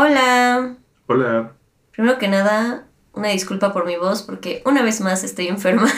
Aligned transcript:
Hola. 0.00 0.76
Hola. 1.08 1.54
Primero 1.90 2.18
que 2.18 2.28
nada, 2.28 2.86
una 3.14 3.30
disculpa 3.30 3.72
por 3.72 3.84
mi 3.84 3.96
voz 3.96 4.22
porque 4.22 4.62
una 4.64 4.84
vez 4.84 5.00
más 5.00 5.24
estoy 5.24 5.48
enferma. 5.48 5.88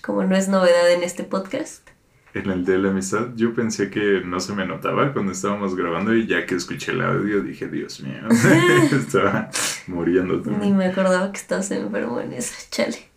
Como 0.00 0.22
no 0.22 0.36
es 0.36 0.46
novedad 0.46 0.88
en 0.92 1.02
este 1.02 1.24
podcast. 1.24 1.88
En 2.32 2.48
el 2.48 2.64
de 2.64 2.78
la 2.78 2.90
amistad 2.90 3.30
yo 3.34 3.56
pensé 3.56 3.90
que 3.90 4.22
no 4.24 4.38
se 4.38 4.52
me 4.52 4.64
notaba 4.66 5.12
cuando 5.12 5.32
estábamos 5.32 5.74
grabando 5.74 6.14
y 6.14 6.28
ya 6.28 6.46
que 6.46 6.54
escuché 6.54 6.92
el 6.92 7.00
audio 7.00 7.40
dije, 7.40 7.66
Dios 7.66 8.00
mío, 8.02 8.22
estaba 8.92 9.50
muriendo 9.88 10.40
también. 10.40 10.60
Ni 10.60 10.70
me 10.70 10.86
acordaba 10.86 11.32
que 11.32 11.40
estabas 11.40 11.72
enfermo 11.72 12.20
en 12.20 12.34
esa, 12.34 12.54
chale. 12.70 13.10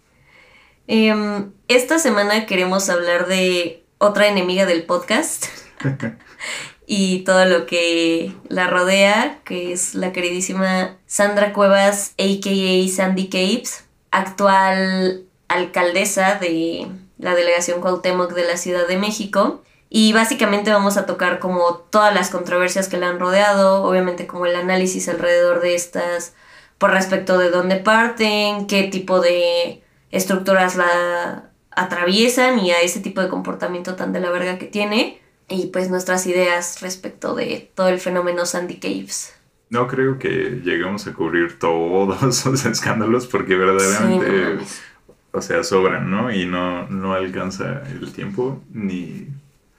Em, 0.87 1.51
esta 1.67 1.99
semana 1.99 2.47
queremos 2.47 2.89
hablar 2.89 3.27
de 3.27 3.85
otra 3.99 4.29
enemiga 4.29 4.65
del 4.65 4.87
podcast 4.87 5.45
y 6.85 7.19
todo 7.19 7.45
lo 7.45 7.65
que 7.65 8.33
la 8.49 8.67
rodea, 8.67 9.39
que 9.45 9.71
es 9.71 9.95
la 9.95 10.11
queridísima 10.11 10.97
Sandra 11.05 11.53
Cuevas, 11.53 12.13
a.k.a. 12.17 12.87
Sandy 12.89 13.27
Capes, 13.27 13.85
actual 14.11 15.23
alcaldesa 15.47 16.35
de 16.35 16.87
la 17.17 17.35
delegación 17.35 17.81
Cuauhtémoc 17.81 18.33
de 18.33 18.45
la 18.45 18.57
Ciudad 18.57 18.87
de 18.87 18.97
México. 18.97 19.61
Y 19.89 20.11
básicamente 20.11 20.71
vamos 20.71 20.97
a 20.97 21.05
tocar 21.05 21.39
como 21.39 21.75
todas 21.75 22.13
las 22.13 22.31
controversias 22.31 22.87
que 22.87 22.97
la 22.97 23.09
han 23.09 23.19
rodeado, 23.19 23.83
obviamente 23.83 24.25
como 24.25 24.47
el 24.47 24.55
análisis 24.55 25.07
alrededor 25.07 25.61
de 25.61 25.75
estas 25.75 26.33
por 26.79 26.91
respecto 26.91 27.37
de 27.37 27.49
dónde 27.49 27.77
parten, 27.77 28.65
qué 28.67 28.83
tipo 28.83 29.21
de 29.21 29.83
estructuras 30.11 30.75
la 30.75 31.51
atraviesan 31.71 32.59
y 32.59 32.71
a 32.71 32.81
ese 32.81 32.99
tipo 32.99 33.21
de 33.21 33.29
comportamiento 33.29 33.95
tan 33.95 34.13
de 34.13 34.19
la 34.19 34.31
verga 34.31 34.57
que 34.57 34.65
tiene 34.65 35.21
y 35.49 35.67
pues 35.67 35.89
nuestras 35.89 36.25
ideas 36.25 36.81
respecto 36.81 37.35
de 37.35 37.69
todo 37.75 37.89
el 37.89 37.99
fenómeno 37.99 38.45
Sandy 38.45 38.77
Caves. 38.77 39.35
No 39.69 39.87
creo 39.87 40.19
que 40.19 40.61
lleguemos 40.63 41.07
a 41.07 41.13
cubrir 41.13 41.57
todos 41.59 42.21
esos 42.39 42.65
escándalos 42.65 43.27
porque 43.27 43.55
verdaderamente, 43.55 44.63
o 45.31 45.41
sea, 45.41 45.63
sobran, 45.63 46.09
¿no? 46.09 46.31
Y 46.31 46.45
no, 46.45 46.87
no 46.89 47.13
alcanza 47.13 47.81
el 47.89 48.11
tiempo 48.11 48.61
ni, 48.71 49.27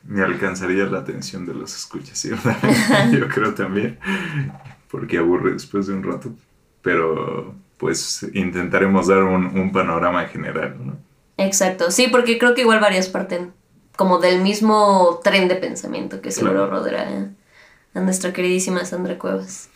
ni 0.07 0.21
alcanzaría 0.21 0.85
la 0.87 0.99
atención 0.99 1.47
de 1.47 1.55
los 1.55 1.75
escuchas, 1.77 2.19
¿sí? 2.19 2.31
Yo 3.13 3.29
creo 3.33 3.55
también, 3.55 3.99
porque 4.91 5.19
aburre 5.19 5.53
después 5.53 5.87
de 5.87 5.95
un 5.95 6.03
rato, 6.03 6.31
pero 6.83 7.55
pues 7.79 8.27
intentaremos 8.33 9.09
dar 9.09 9.23
un, 9.23 9.47
un 9.59 9.73
panorama 9.73 10.25
general, 10.27 10.77
¿no? 10.85 10.97
Exacto, 11.37 11.91
sí, 11.91 12.09
porque 12.09 12.39
creo 12.39 12.55
que 12.55 12.61
igual 12.61 12.81
varias 12.81 13.09
parten 13.09 13.53
como 13.97 14.19
del 14.19 14.41
mismo 14.41 15.21
tren 15.23 15.49
de 15.49 15.57
pensamiento 15.57 16.21
que 16.21 16.31
seguro 16.31 16.67
claro. 16.67 16.71
rodeará 16.71 17.29
a 17.95 18.01
nuestra 18.01 18.33
queridísima 18.33 18.85
Sandra 18.85 19.19
Cuevas. 19.19 19.69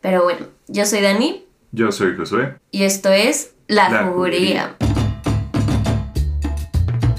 Pero 0.00 0.22
bueno, 0.22 0.46
yo 0.68 0.86
soy 0.86 1.00
Dani. 1.00 1.44
Yo 1.72 1.90
soy 1.90 2.16
Josué. 2.16 2.56
Y 2.70 2.84
esto 2.84 3.10
es 3.10 3.54
La, 3.66 3.88
La 3.88 4.04
Juguería. 4.04 4.76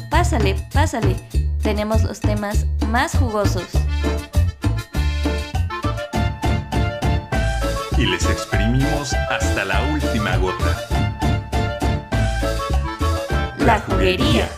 Pásale, 0.09 0.55
pásale. 0.73 1.15
Tenemos 1.61 2.03
los 2.03 2.19
temas 2.19 2.65
más 2.87 3.17
jugosos. 3.17 3.67
Y 7.97 8.05
les 8.05 8.25
exprimimos 8.29 9.13
hasta 9.29 9.65
la 9.65 9.91
última 9.91 10.37
gota. 10.37 10.77
La 13.59 13.79
Juguería. 13.81 14.49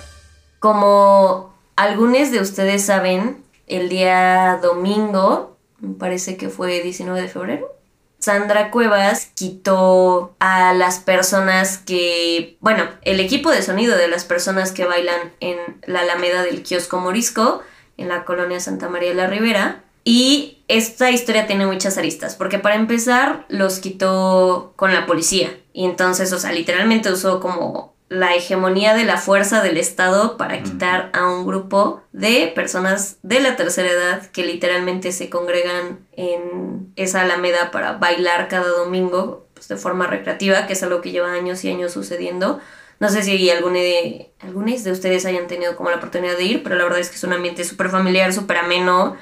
Como 0.60 1.51
algunos 1.82 2.32
de 2.32 2.40
ustedes 2.40 2.86
saben, 2.86 3.44
el 3.66 3.90
día 3.90 4.60
domingo, 4.62 5.58
me 5.80 5.96
parece 5.96 6.38
que 6.38 6.50
fue 6.50 6.82
19 6.82 7.20
de 7.20 7.28
febrero, 7.28 7.76
Sandra 8.20 8.70
Cuevas 8.70 9.32
quitó 9.34 10.36
a 10.40 10.76
las 10.76 11.00
personas 11.00 11.80
que, 11.80 12.56
bueno, 12.60 12.84
el 13.02 13.20
equipo 13.20 13.50
de 13.50 13.64
sonido 13.64 13.98
de 13.98 14.08
las 14.08 14.26
personas 14.26 14.72
que 14.72 14.86
bailan 14.86 15.34
en 15.40 15.58
la 15.88 16.02
Alameda 16.02 16.44
del 16.44 16.62
Kiosco 16.62 17.00
Morisco, 17.00 17.64
en 17.98 18.10
la 18.10 18.24
colonia 18.24 18.60
Santa 18.60 18.88
María 18.88 19.10
de 19.10 19.16
la 19.16 19.26
Ribera. 19.26 19.84
Y 20.04 20.60
esta 20.68 21.10
historia 21.10 21.48
tiene 21.48 21.66
muchas 21.66 21.98
aristas, 21.98 22.36
porque 22.36 22.60
para 22.60 22.76
empezar 22.76 23.46
los 23.50 23.80
quitó 23.80 24.74
con 24.76 24.94
la 24.94 25.08
policía. 25.08 25.58
Y 25.74 25.86
entonces, 25.86 26.32
o 26.32 26.38
sea, 26.38 26.52
literalmente 26.52 27.12
usó 27.12 27.40
como 27.40 27.91
la 28.12 28.36
hegemonía 28.36 28.94
de 28.94 29.06
la 29.06 29.16
fuerza 29.16 29.64
del 29.64 29.78
Estado 29.78 30.36
para 30.36 30.62
quitar 30.62 31.12
a 31.14 31.30
un 31.30 31.46
grupo 31.46 32.02
de 32.12 32.52
personas 32.54 33.16
de 33.24 33.40
la 33.40 33.56
tercera 33.56 33.90
edad 33.90 34.30
que 34.32 34.46
literalmente 34.46 35.14
se 35.14 35.30
congregan 35.30 36.06
en 36.12 36.92
esa 36.98 37.22
alameda 37.22 37.72
para 37.72 37.94
bailar 37.94 38.50
cada 38.50 38.68
domingo 38.68 39.48
pues, 39.54 39.70
de 39.70 39.78
forma 39.78 40.08
recreativa, 40.08 40.68
que 40.68 40.74
es 40.74 40.84
algo 40.84 41.00
que 41.00 41.12
lleva 41.12 41.32
años 41.32 41.64
y 41.64 41.70
años 41.70 41.94
sucediendo. 41.94 42.60
No 43.00 43.08
sé 43.08 43.24
si 43.24 43.50
alguno 43.50 43.76
de, 43.76 44.34
algunos 44.42 44.84
de 44.84 44.92
ustedes 44.92 45.26
hayan 45.26 45.48
tenido 45.48 45.78
como 45.78 45.90
la 45.90 45.96
oportunidad 45.96 46.36
de 46.36 46.44
ir, 46.44 46.64
pero 46.64 46.76
la 46.76 46.84
verdad 46.84 47.00
es 47.00 47.10
que 47.10 47.16
es 47.16 47.24
un 47.24 47.32
ambiente 47.32 47.64
súper 47.64 47.88
familiar, 47.88 48.34
súper 48.34 48.58
ameno. 48.58 49.16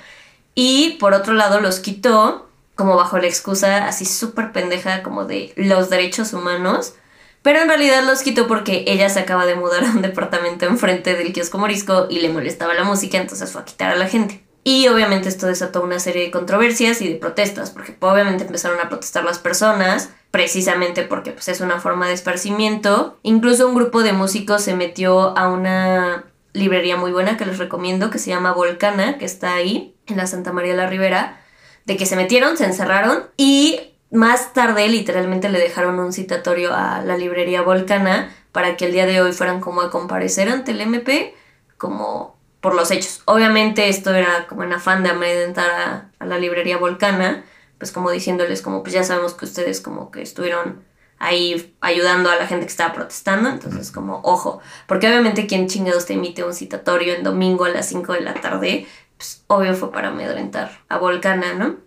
Y 0.56 0.98
por 1.00 1.14
otro 1.14 1.36
lado 1.36 1.60
los 1.60 1.80
quitó 1.80 2.50
como 2.74 2.96
bajo 2.96 3.20
la 3.20 3.28
excusa 3.28 3.86
así 3.88 4.06
súper 4.06 4.52
pendeja 4.52 5.04
como 5.04 5.26
de 5.26 5.54
los 5.58 5.92
derechos 5.92 6.34
humanos 6.34 6.96
pero 7.42 7.60
en 7.60 7.68
realidad 7.68 8.04
los 8.04 8.22
quitó 8.22 8.48
porque 8.48 8.84
ella 8.88 9.10
se 9.10 9.20
acaba 9.20 9.46
de 9.46 9.56
mudar 9.56 9.84
a 9.84 9.92
un 9.92 10.02
departamento 10.02 10.66
enfrente 10.66 11.16
del 11.16 11.34
kiosco 11.34 11.58
morisco 11.58 12.08
y 12.10 12.20
le 12.20 12.30
molestaba 12.30 12.74
la 12.74 12.84
música, 12.84 13.18
entonces 13.18 13.52
fue 13.52 13.62
a 13.62 13.66
quitar 13.66 13.92
a 13.92 13.96
la 13.96 14.08
gente. 14.08 14.44
Y 14.64 14.88
obviamente 14.88 15.30
esto 15.30 15.48
desató 15.48 15.82
una 15.82 16.00
serie 16.00 16.24
de 16.24 16.32
controversias 16.32 17.02
y 17.02 17.08
de 17.08 17.16
protestas, 17.16 17.72
porque 17.72 17.96
obviamente 18.02 18.44
empezaron 18.44 18.80
a 18.80 18.90
protestar 18.90 19.24
las 19.24 19.40
personas, 19.40 20.10
precisamente 20.32 21.04
porque 21.04 21.32
pues, 21.32 21.48
es 21.48 21.62
una 21.62 21.80
forma 21.80 22.08
de 22.08 22.14
esparcimiento. 22.14 23.18
Incluso 23.24 23.68
un 23.68 23.76
grupo 23.76 24.04
de 24.04 24.14
músicos 24.14 24.62
se 24.62 24.76
metió 24.76 25.38
a 25.38 25.50
una 25.50 26.26
librería 26.54 26.98
muy 26.98 27.12
buena 27.12 27.38
que 27.38 27.46
les 27.46 27.58
recomiendo, 27.58 28.10
que 28.10 28.20
se 28.20 28.30
llama 28.32 28.52
Volcana, 28.52 29.18
que 29.18 29.26
está 29.26 29.54
ahí, 29.54 29.96
en 30.08 30.18
la 30.18 30.28
Santa 30.28 30.52
María 30.52 30.72
de 30.72 30.78
la 30.78 30.88
Ribera, 30.88 31.42
de 31.86 31.96
que 31.96 32.06
se 32.06 32.16
metieron, 32.16 32.58
se 32.58 32.66
encerraron 32.66 33.24
y 33.38 33.94
más 34.12 34.54
tarde 34.54 34.88
literalmente 34.88 35.50
le 35.50 35.60
dejaron 35.60 36.00
un 36.00 36.14
citatorio 36.14 36.74
a 36.74 37.02
la 37.02 37.18
librería 37.18 37.62
Volcana 37.62 38.34
para 38.52 38.76
que 38.76 38.86
el 38.86 38.94
día 38.94 39.06
de 39.06 39.22
hoy 39.22 39.34
fueran 39.34 39.62
como 39.62 39.82
a 39.82 39.92
comparecer 39.92 40.50
ante 40.50 40.72
el 40.72 40.82
MP 40.82 41.36
como 41.78 42.38
por 42.62 42.76
los 42.76 42.92
hechos. 42.92 43.22
Obviamente 43.26 43.88
esto 43.90 44.14
era 44.14 44.48
como 44.48 44.64
en 44.64 44.74
afán 44.74 45.04
de 45.04 45.10
amedrentar 45.10 45.70
a, 45.70 46.12
a, 46.20 46.26
la 46.26 46.40
librería 46.40 46.78
Volcana, 46.78 47.46
pues 47.78 47.92
como 47.92 48.12
diciéndoles 48.12 48.62
como 48.62 48.84
pues 48.84 48.94
ya 48.94 49.04
sabemos 49.04 49.34
que 49.34 49.46
ustedes 49.46 49.80
como 49.80 50.12
que 50.12 50.22
estuvieron 50.22 50.84
ahí 51.20 51.76
ayudando 51.82 52.30
a 52.30 52.38
la 52.38 52.48
gente 52.48 52.66
que 52.66 52.72
estaba 52.72 52.94
protestando, 52.94 53.50
entonces 53.50 53.92
como 53.92 54.22
ojo, 54.24 54.62
porque 54.88 55.08
obviamente 55.08 55.48
quien 55.48 55.68
chingados 55.68 56.06
te 56.06 56.14
emite 56.14 56.44
un 56.44 56.54
citatorio 56.54 57.14
en 57.14 57.24
domingo 57.24 57.66
a 57.66 57.70
las 57.70 57.88
5 57.90 58.14
de 58.14 58.22
la 58.22 58.34
tarde, 58.36 58.88
pues 59.18 59.44
obvio 59.48 59.76
fue 59.76 59.92
para 59.92 60.08
amedrentar 60.08 60.80
a 60.88 60.98
Volcana, 60.98 61.54
¿no? 61.54 61.78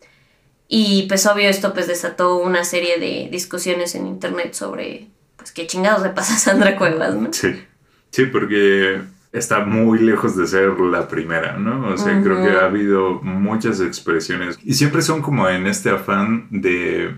Y 0.75 1.03
pues 1.03 1.27
obvio 1.27 1.51
esto 1.51 1.75
pues 1.75 1.87
desató 1.87 2.39
una 2.39 2.65
serie 2.65 2.99
de 2.99 3.29
discusiones 3.31 3.95
en 3.95 4.07
internet 4.07 4.55
sobre 4.55 5.07
pues 5.37 5.53
qué 5.53 5.67
chingados 5.67 6.03
le 6.03 6.09
pasa 6.09 6.33
a 6.33 6.39
Sandra 6.39 6.77
Cuevas, 6.79 7.15
¿no? 7.15 7.31
Sí, 7.31 7.63
sí, 8.09 8.25
porque 8.25 9.03
está 9.33 9.67
muy 9.67 9.99
lejos 9.99 10.35
de 10.35 10.47
ser 10.47 10.81
la 10.81 11.09
primera, 11.09 11.59
¿no? 11.59 11.89
O 11.89 11.99
sea, 11.99 12.23
creo 12.23 12.43
que 12.43 12.53
ha 12.53 12.65
habido 12.65 13.21
muchas 13.21 13.83
expresiones 13.83 14.59
y 14.65 14.73
siempre 14.73 15.03
son 15.03 15.21
como 15.21 15.47
en 15.47 15.67
este 15.67 15.91
afán 15.91 16.49
de 16.51 17.17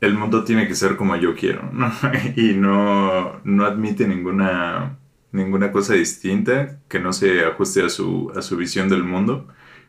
el 0.00 0.14
mundo 0.14 0.44
tiene 0.44 0.66
que 0.66 0.74
ser 0.74 0.96
como 0.96 1.14
yo 1.16 1.34
quiero, 1.34 1.68
¿no? 1.70 1.92
y 2.36 2.54
no, 2.54 3.38
no 3.44 3.66
admite 3.66 4.08
ninguna, 4.08 4.96
ninguna 5.30 5.72
cosa 5.72 5.92
distinta 5.92 6.78
que 6.88 7.00
no 7.00 7.12
se 7.12 7.44
ajuste 7.44 7.84
a 7.84 7.90
su, 7.90 8.32
a 8.34 8.40
su 8.40 8.56
visión 8.56 8.88
del 8.88 9.04
mundo 9.04 9.46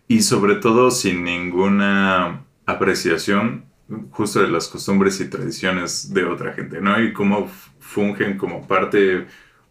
y 0.10 0.22
sobre 0.22 0.56
todo 0.56 0.92
sin 0.92 1.24
ninguna 1.24 2.44
apreciación 2.72 3.66
justo 4.12 4.42
de 4.42 4.50
las 4.50 4.68
costumbres 4.68 5.19
y 5.19 5.30
tradiciones 5.30 6.13
de 6.13 6.24
otra 6.25 6.54
gente, 6.54 6.80
¿no? 6.81 7.01
Y 7.01 7.12
cómo 7.12 7.50
fungen 7.80 8.38
como 8.38 8.68
parte, 8.68 9.25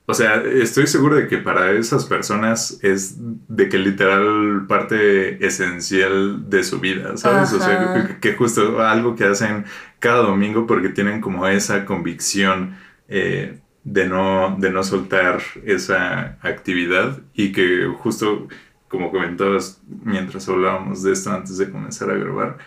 o 0.07 0.15
sea, 0.15 0.43
estoy 0.43 0.89
seguro 0.89 1.17
de 1.17 1.29
que 1.29 1.39
para 1.39 1.71
esas 1.73 2.05
personas 2.07 2.81
es 2.83 3.15
de 3.17 3.69
que 3.69 3.79
literal 3.79 4.67
parte 4.67 5.45
esencial 5.47 6.51
de 6.51 6.65
su 6.65 6.81
vida, 6.81 7.17
¿sabes? 7.17 7.53
O 7.53 7.61
sea, 7.61 8.19
que, 8.21 8.35
justo 8.35 8.83
algo 8.83 9.15
que 9.15 9.25
hacen 9.25 9.65
cada 10.01 10.23
domingo 10.23 10.67
porque 10.67 10.89
tienen 10.89 11.21
como 11.21 11.47
esa 11.47 11.85
convicción 11.85 12.77
eh, 13.07 13.61
de, 13.85 14.09
no, 14.09 14.57
de 14.59 14.71
no 14.71 14.83
soltar 14.83 15.41
esa 15.65 16.39
actividad 16.43 17.21
y 17.35 17.53
que 17.53 17.87
justo 17.99 18.49
como 18.89 19.11
comentabas 19.11 19.81
mientras 19.87 20.49
hablábamos 20.49 21.03
de 21.03 21.13
esto 21.13 21.31
antes 21.31 21.59
de 21.59 21.71
comenzar 21.71 22.11
a 22.11 22.15
grabar, 22.15 22.59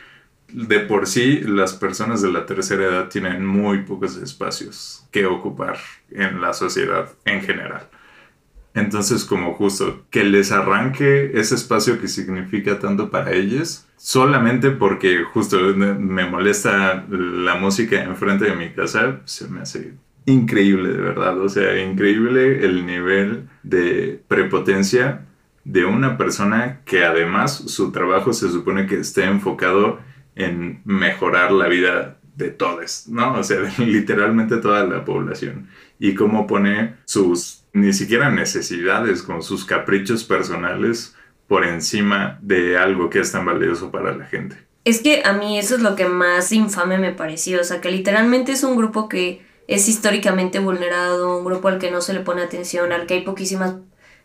de 0.53 0.79
por 0.79 1.07
sí 1.07 1.41
las 1.41 1.73
personas 1.73 2.21
de 2.21 2.31
la 2.31 2.45
tercera 2.45 2.83
edad 2.83 3.09
tienen 3.09 3.45
muy 3.45 3.83
pocos 3.83 4.17
espacios 4.17 5.05
que 5.11 5.25
ocupar 5.25 5.77
en 6.11 6.41
la 6.41 6.53
sociedad 6.53 7.09
en 7.25 7.41
general. 7.41 7.89
Entonces, 8.73 9.25
como 9.25 9.53
justo 9.53 10.05
que 10.09 10.23
les 10.23 10.51
arranque 10.51 11.31
ese 11.33 11.55
espacio 11.55 11.99
que 11.99 12.07
significa 12.07 12.79
tanto 12.79 13.09
para 13.09 13.33
ellos, 13.33 13.85
solamente 13.97 14.71
porque 14.71 15.23
justo 15.23 15.57
me 15.75 16.25
molesta 16.25 17.05
la 17.09 17.55
música 17.55 18.01
enfrente 18.01 18.45
de 18.45 18.55
mi 18.55 18.71
casa, 18.71 19.19
se 19.25 19.49
me 19.49 19.61
hace 19.61 19.93
increíble, 20.25 20.89
de 20.89 21.01
verdad. 21.01 21.39
O 21.41 21.49
sea, 21.49 21.81
increíble 21.81 22.63
el 22.65 22.85
nivel 22.85 23.49
de 23.63 24.21
prepotencia 24.27 25.25
de 25.63 25.85
una 25.85 26.17
persona 26.17 26.81
que 26.85 27.03
además 27.03 27.55
su 27.67 27.91
trabajo 27.91 28.31
se 28.31 28.49
supone 28.49 28.87
que 28.87 28.99
esté 28.99 29.25
enfocado 29.25 29.99
en 30.35 30.81
mejorar 30.85 31.51
la 31.51 31.67
vida 31.67 32.17
de 32.35 32.49
todos, 32.49 33.07
¿no? 33.07 33.33
O 33.39 33.43
sea, 33.43 33.59
literalmente 33.77 34.57
toda 34.57 34.83
la 34.85 35.05
población. 35.05 35.69
Y 35.99 36.15
cómo 36.15 36.47
pone 36.47 36.95
sus, 37.05 37.63
ni 37.73 37.93
siquiera 37.93 38.29
necesidades, 38.29 39.23
con 39.23 39.43
sus 39.43 39.65
caprichos 39.65 40.23
personales 40.23 41.15
por 41.47 41.65
encima 41.65 42.39
de 42.41 42.77
algo 42.77 43.09
que 43.09 43.19
es 43.19 43.31
tan 43.31 43.45
valioso 43.45 43.91
para 43.91 44.15
la 44.15 44.25
gente. 44.25 44.55
Es 44.83 45.01
que 45.01 45.21
a 45.25 45.33
mí 45.33 45.59
eso 45.59 45.75
es 45.75 45.81
lo 45.81 45.95
que 45.95 46.05
más 46.05 46.51
infame 46.51 46.97
me 46.97 47.11
pareció, 47.11 47.61
o 47.61 47.63
sea, 47.63 47.81
que 47.81 47.91
literalmente 47.91 48.51
es 48.53 48.63
un 48.63 48.75
grupo 48.75 49.07
que 49.07 49.45
es 49.67 49.87
históricamente 49.87 50.59
vulnerado, 50.59 51.37
un 51.37 51.45
grupo 51.45 51.67
al 51.67 51.77
que 51.77 51.91
no 51.91 52.01
se 52.01 52.13
le 52.13 52.21
pone 52.21 52.41
atención, 52.41 52.91
al 52.91 53.05
que 53.05 53.15
hay 53.15 53.21
poquísimas 53.21 53.75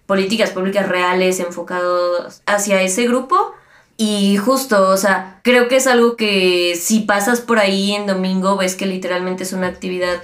políticas 0.07 0.51
públicas 0.51 0.89
reales 0.89 1.41
enfocadas 1.41 2.43
hacia 2.47 2.81
ese 2.83 3.07
grupo. 3.07 3.55
Y 3.97 4.37
justo, 4.37 4.89
o 4.89 4.97
sea, 4.97 5.41
creo 5.43 5.69
que 5.69 5.77
es 5.77 5.87
algo 5.87 6.17
que 6.17 6.79
si 6.81 7.01
pasas 7.01 7.41
por 7.41 7.59
ahí 7.59 7.93
en 7.93 8.07
domingo, 8.07 8.57
ves 8.57 8.75
que 8.75 8.87
literalmente 8.87 9.45
es 9.45 9.53
una 9.53 9.69
actividad 9.69 10.21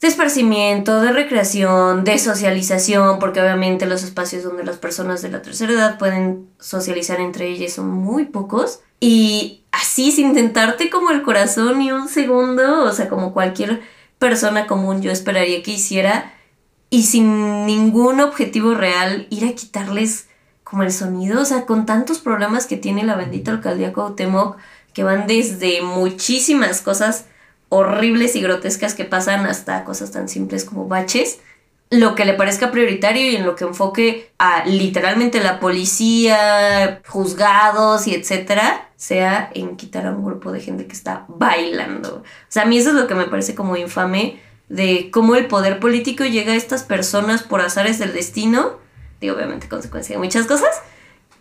de 0.00 0.08
esparcimiento, 0.08 1.00
de 1.00 1.12
recreación, 1.12 2.04
de 2.04 2.18
socialización, 2.18 3.18
porque 3.18 3.40
obviamente 3.40 3.86
los 3.86 4.02
espacios 4.02 4.42
donde 4.42 4.64
las 4.64 4.76
personas 4.76 5.22
de 5.22 5.30
la 5.30 5.42
tercera 5.42 5.72
edad 5.72 5.98
pueden 5.98 6.48
socializar 6.58 7.20
entre 7.20 7.48
ellas 7.48 7.74
son 7.74 7.90
muy 7.90 8.24
pocos. 8.24 8.80
Y 9.00 9.62
así, 9.72 10.10
sin 10.10 10.34
tentarte 10.34 10.90
como 10.90 11.10
el 11.10 11.22
corazón 11.22 11.78
ni 11.78 11.92
un 11.92 12.08
segundo, 12.08 12.82
o 12.84 12.92
sea, 12.92 13.08
como 13.08 13.32
cualquier 13.32 13.82
persona 14.18 14.66
común 14.66 15.02
yo 15.02 15.10
esperaría 15.10 15.62
que 15.62 15.72
hiciera, 15.72 16.32
y 16.90 17.04
sin 17.04 17.66
ningún 17.66 18.20
objetivo 18.20 18.74
real, 18.74 19.26
ir 19.30 19.44
a 19.44 19.54
quitarles 19.54 20.28
como 20.68 20.82
el 20.82 20.90
sonido, 20.90 21.42
o 21.42 21.44
sea, 21.44 21.64
con 21.64 21.86
tantos 21.86 22.18
problemas 22.18 22.66
que 22.66 22.76
tiene 22.76 23.04
la 23.04 23.14
bendita 23.14 23.52
alcaldía 23.52 23.92
Cuauhtémoc, 23.92 24.56
que 24.92 25.04
van 25.04 25.28
desde 25.28 25.80
muchísimas 25.80 26.80
cosas 26.80 27.26
horribles 27.68 28.34
y 28.34 28.42
grotescas 28.42 28.94
que 28.94 29.04
pasan 29.04 29.46
hasta 29.46 29.84
cosas 29.84 30.10
tan 30.10 30.28
simples 30.28 30.64
como 30.64 30.88
baches, 30.88 31.38
lo 31.90 32.16
que 32.16 32.24
le 32.24 32.34
parezca 32.34 32.72
prioritario 32.72 33.30
y 33.30 33.36
en 33.36 33.46
lo 33.46 33.54
que 33.54 33.62
enfoque 33.62 34.32
a 34.38 34.66
literalmente 34.66 35.40
la 35.40 35.60
policía, 35.60 37.00
juzgados 37.06 38.08
y 38.08 38.16
etcétera, 38.16 38.88
sea 38.96 39.48
en 39.54 39.76
quitar 39.76 40.04
a 40.04 40.10
un 40.10 40.24
grupo 40.24 40.50
de 40.50 40.60
gente 40.60 40.88
que 40.88 40.94
está 40.94 41.26
bailando. 41.28 42.24
O 42.24 42.48
sea, 42.48 42.64
a 42.64 42.66
mí 42.66 42.76
eso 42.76 42.88
es 42.88 42.96
lo 42.96 43.06
que 43.06 43.14
me 43.14 43.26
parece 43.26 43.54
como 43.54 43.76
infame 43.76 44.40
de 44.68 45.12
cómo 45.12 45.36
el 45.36 45.46
poder 45.46 45.78
político 45.78 46.24
llega 46.24 46.54
a 46.54 46.56
estas 46.56 46.82
personas 46.82 47.44
por 47.44 47.60
azares 47.60 48.00
del 48.00 48.14
destino 48.14 48.84
digo, 49.20 49.36
obviamente 49.36 49.68
consecuencia 49.68 50.16
de 50.16 50.22
muchas 50.22 50.46
cosas. 50.46 50.70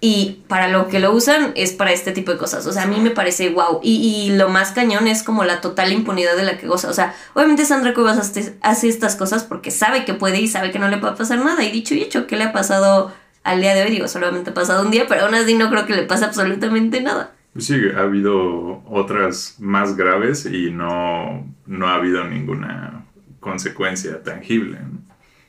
Y 0.01 0.43
para 0.47 0.67
lo 0.67 0.87
que 0.87 0.99
lo 0.99 1.13
usan 1.13 1.51
es 1.55 1.71
para 1.71 1.91
este 1.91 2.11
tipo 2.11 2.31
de 2.31 2.37
cosas. 2.37 2.67
O 2.67 2.71
sea, 2.71 2.83
a 2.83 2.87
mí 2.87 2.99
me 2.99 3.11
parece 3.11 3.49
wow. 3.49 3.79
Y, 3.81 4.33
lo 4.35 4.49
más 4.49 4.71
cañón 4.71 5.07
es 5.07 5.23
como 5.23 5.43
la 5.45 5.61
total 5.61 5.91
impunidad 5.91 6.35
de 6.35 6.43
la 6.43 6.57
que 6.57 6.67
goza. 6.67 6.89
O 6.89 6.93
sea, 6.93 7.15
obviamente 7.33 7.65
Sandra 7.65 7.93
Cuevas 7.93 8.17
hace, 8.61 8.87
estas 8.87 9.15
cosas 9.15 9.43
porque 9.43 9.71
sabe 9.71 10.05
que 10.05 10.13
puede 10.13 10.39
y 10.39 10.47
sabe 10.47 10.71
que 10.71 10.79
no 10.79 10.89
le 10.89 10.97
va 10.97 11.11
a 11.11 11.15
pasar 11.15 11.43
nada. 11.43 11.63
Y 11.63 11.71
dicho 11.71 11.95
y 11.95 12.03
hecho, 12.03 12.27
¿qué 12.27 12.35
le 12.35 12.43
ha 12.43 12.53
pasado 12.53 13.13
al 13.43 13.61
día 13.61 13.73
de 13.73 13.83
hoy? 13.83 13.91
Digo, 13.91 14.07
solamente 14.07 14.51
ha 14.51 14.53
pasado 14.53 14.83
un 14.83 14.91
día, 14.91 15.05
pero 15.07 15.25
aún 15.25 15.35
así 15.35 15.55
no 15.55 15.69
creo 15.69 15.85
que 15.85 15.95
le 15.95 16.03
pase 16.03 16.25
absolutamente 16.25 17.01
nada. 17.01 17.31
Pues 17.53 17.67
sí, 17.67 17.75
ha 17.95 18.01
habido 18.01 18.83
otras 18.85 19.55
más 19.59 19.95
graves 19.95 20.45
y 20.45 20.71
no, 20.71 21.47
no 21.65 21.87
ha 21.87 21.95
habido 21.95 22.25
ninguna 22.25 23.05
consecuencia 23.39 24.21
tangible. 24.23 24.77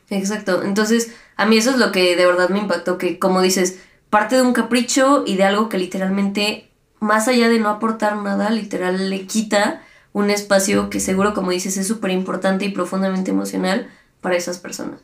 Exacto. 0.08 0.62
Entonces, 0.62 1.12
a 1.36 1.46
mí 1.46 1.56
eso 1.56 1.70
es 1.70 1.78
lo 1.78 1.92
que 1.92 2.16
de 2.16 2.26
verdad 2.26 2.48
me 2.48 2.58
impactó, 2.58 2.98
que 2.98 3.18
como 3.18 3.42
dices, 3.42 3.80
parte 4.10 4.36
de 4.36 4.42
un 4.42 4.52
capricho 4.52 5.24
y 5.26 5.36
de 5.36 5.44
algo 5.44 5.68
que 5.68 5.78
literalmente, 5.78 6.70
más 7.00 7.28
allá 7.28 7.48
de 7.48 7.58
no 7.58 7.68
aportar 7.68 8.16
nada, 8.16 8.50
literal 8.50 9.10
le 9.10 9.26
quita 9.26 9.82
un 10.12 10.30
espacio 10.30 10.88
que 10.88 10.98
seguro, 10.98 11.34
como 11.34 11.50
dices, 11.50 11.76
es 11.76 11.86
súper 11.86 12.10
importante 12.10 12.64
y 12.64 12.70
profundamente 12.70 13.30
emocional 13.30 13.88
para 14.22 14.36
esas 14.36 14.58
personas. 14.58 15.00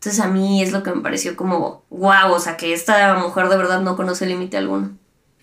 Entonces 0.00 0.18
a 0.20 0.28
mí 0.28 0.62
es 0.62 0.72
lo 0.72 0.82
que 0.82 0.92
me 0.92 1.02
pareció 1.02 1.36
como, 1.36 1.84
wow, 1.90 2.32
o 2.32 2.38
sea, 2.38 2.56
que 2.56 2.72
esta 2.72 3.14
mujer 3.16 3.48
de 3.48 3.56
verdad 3.56 3.82
no 3.82 3.96
conoce 3.96 4.26
límite 4.26 4.56
alguno. 4.56 4.96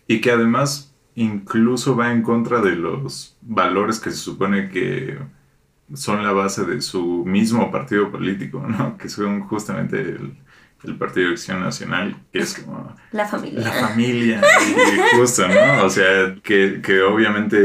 Y 0.08 0.22
que 0.22 0.32
además 0.32 0.94
incluso 1.16 1.96
va 1.96 2.12
en 2.12 2.24
contra 2.24 2.62
de 2.62 2.72
los 2.72 3.36
valores 3.42 4.00
que 4.00 4.10
se 4.10 4.18
supone 4.18 4.70
que 4.70 5.20
son 5.94 6.24
la 6.24 6.32
base 6.32 6.66
de 6.66 6.82
su 6.82 7.24
mismo 7.26 7.72
partido 7.72 8.12
político, 8.12 8.66
¿no? 8.68 8.98
Que 9.00 9.10
son 9.10 9.42
justamente 9.42 10.00
el, 10.00 10.38
Partido 11.00 11.28
de 11.28 11.34
Acción 11.36 11.62
Nacional, 11.62 12.18
que 12.34 12.40
es 12.40 12.56
como... 12.56 12.94
La 13.14 13.26
familia. 13.26 13.62
La 13.62 13.72
familia, 13.72 14.42
y, 14.42 15.18
justo, 15.18 15.48
¿no? 15.48 15.86
O 15.86 15.90
sea, 15.90 16.36
que, 16.44 17.02
obviamente 17.10 17.58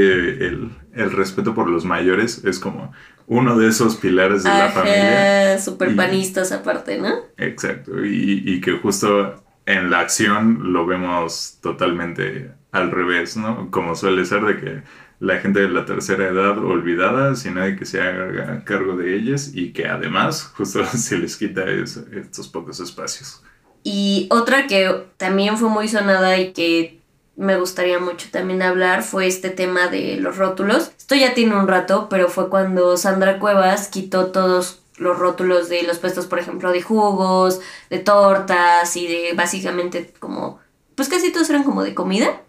el, 0.46 0.70
respeto 0.92 1.52
por 1.52 1.69
los 1.69 1.84
mayores 1.84 2.44
es 2.44 2.60
como 2.60 2.92
uno 3.26 3.58
de 3.58 3.70
esos 3.70 3.96
pilares 3.96 4.44
de 4.44 4.50
la 4.50 4.69
familia. 4.70 5.58
Super 5.58 5.96
panistas 5.96 6.52
aparte, 6.52 6.98
¿no? 6.98 7.08
Exacto, 7.36 8.04
y, 8.04 8.44
y 8.46 8.60
que 8.60 8.78
justo 8.78 9.42
en 9.66 9.90
la 9.90 9.98
acción 9.98 10.72
lo 10.72 10.86
vemos 10.86 11.58
totalmente 11.60 12.52
al 12.72 12.90
revés, 12.90 13.36
¿no? 13.36 13.70
Como 13.70 13.94
suele 13.94 14.25
ser 14.25 14.42
de 14.42 14.56
que 14.56 14.82
la 15.20 15.38
gente 15.38 15.61
de 15.61 15.69
la 15.69 15.85
tercera 15.85 16.29
edad 16.29 16.59
olvidada 16.59 17.35
sin 17.35 17.55
nadie 17.55 17.76
que 17.76 17.85
se 17.85 18.00
haga 18.00 18.62
cargo 18.65 18.97
de 18.97 19.17
ellas 19.17 19.50
y 19.53 19.73
que 19.73 19.87
además 19.87 20.53
justo 20.56 20.85
se 20.87 21.19
les 21.19 21.37
quita 21.37 21.65
estos 21.69 22.49
pocos 22.49 22.81
espacios. 22.81 23.43
Y 23.82 24.29
otra 24.31 24.67
que 24.67 25.06
también 25.17 25.56
fue 25.56 25.69
muy 25.69 25.88
sonada 25.88 26.38
y 26.38 26.53
que 26.53 27.00
me 27.37 27.56
gustaría 27.56 28.00
mucho 28.00 28.29
también 28.31 28.62
hablar 28.62 29.03
fue 29.03 29.26
este 29.26 29.50
tema 29.50 29.88
de 29.88 30.17
los 30.17 30.37
rótulos. 30.37 30.91
Esto 30.99 31.15
ya 31.15 31.35
tiene 31.35 31.56
un 31.56 31.69
rato, 31.69 32.09
pero 32.09 32.29
fue 32.29 32.49
cuando 32.50 32.97
Sandra 32.97 33.38
Cuevas 33.38 33.88
quitó 33.88 34.26
todos 34.26 34.82
los 34.97 35.19
rótulos 35.19 35.69
de 35.69 35.85
los 35.85 35.99
puestos, 35.99 36.26
por 36.26 36.41
ejemplo, 36.41 36.73
de 36.73 36.82
jugos, 36.82 37.61
de 37.91 38.00
tortas 38.00 38.97
y 38.97 39.06
de 39.06 39.32
básicamente 39.35 40.12
como, 40.19 40.59
pues 40.97 41.09
casi 41.09 41.32
todos 41.32 41.49
eran 41.50 41.62
como 41.62 41.85
de 41.85 41.94
comida 41.94 42.43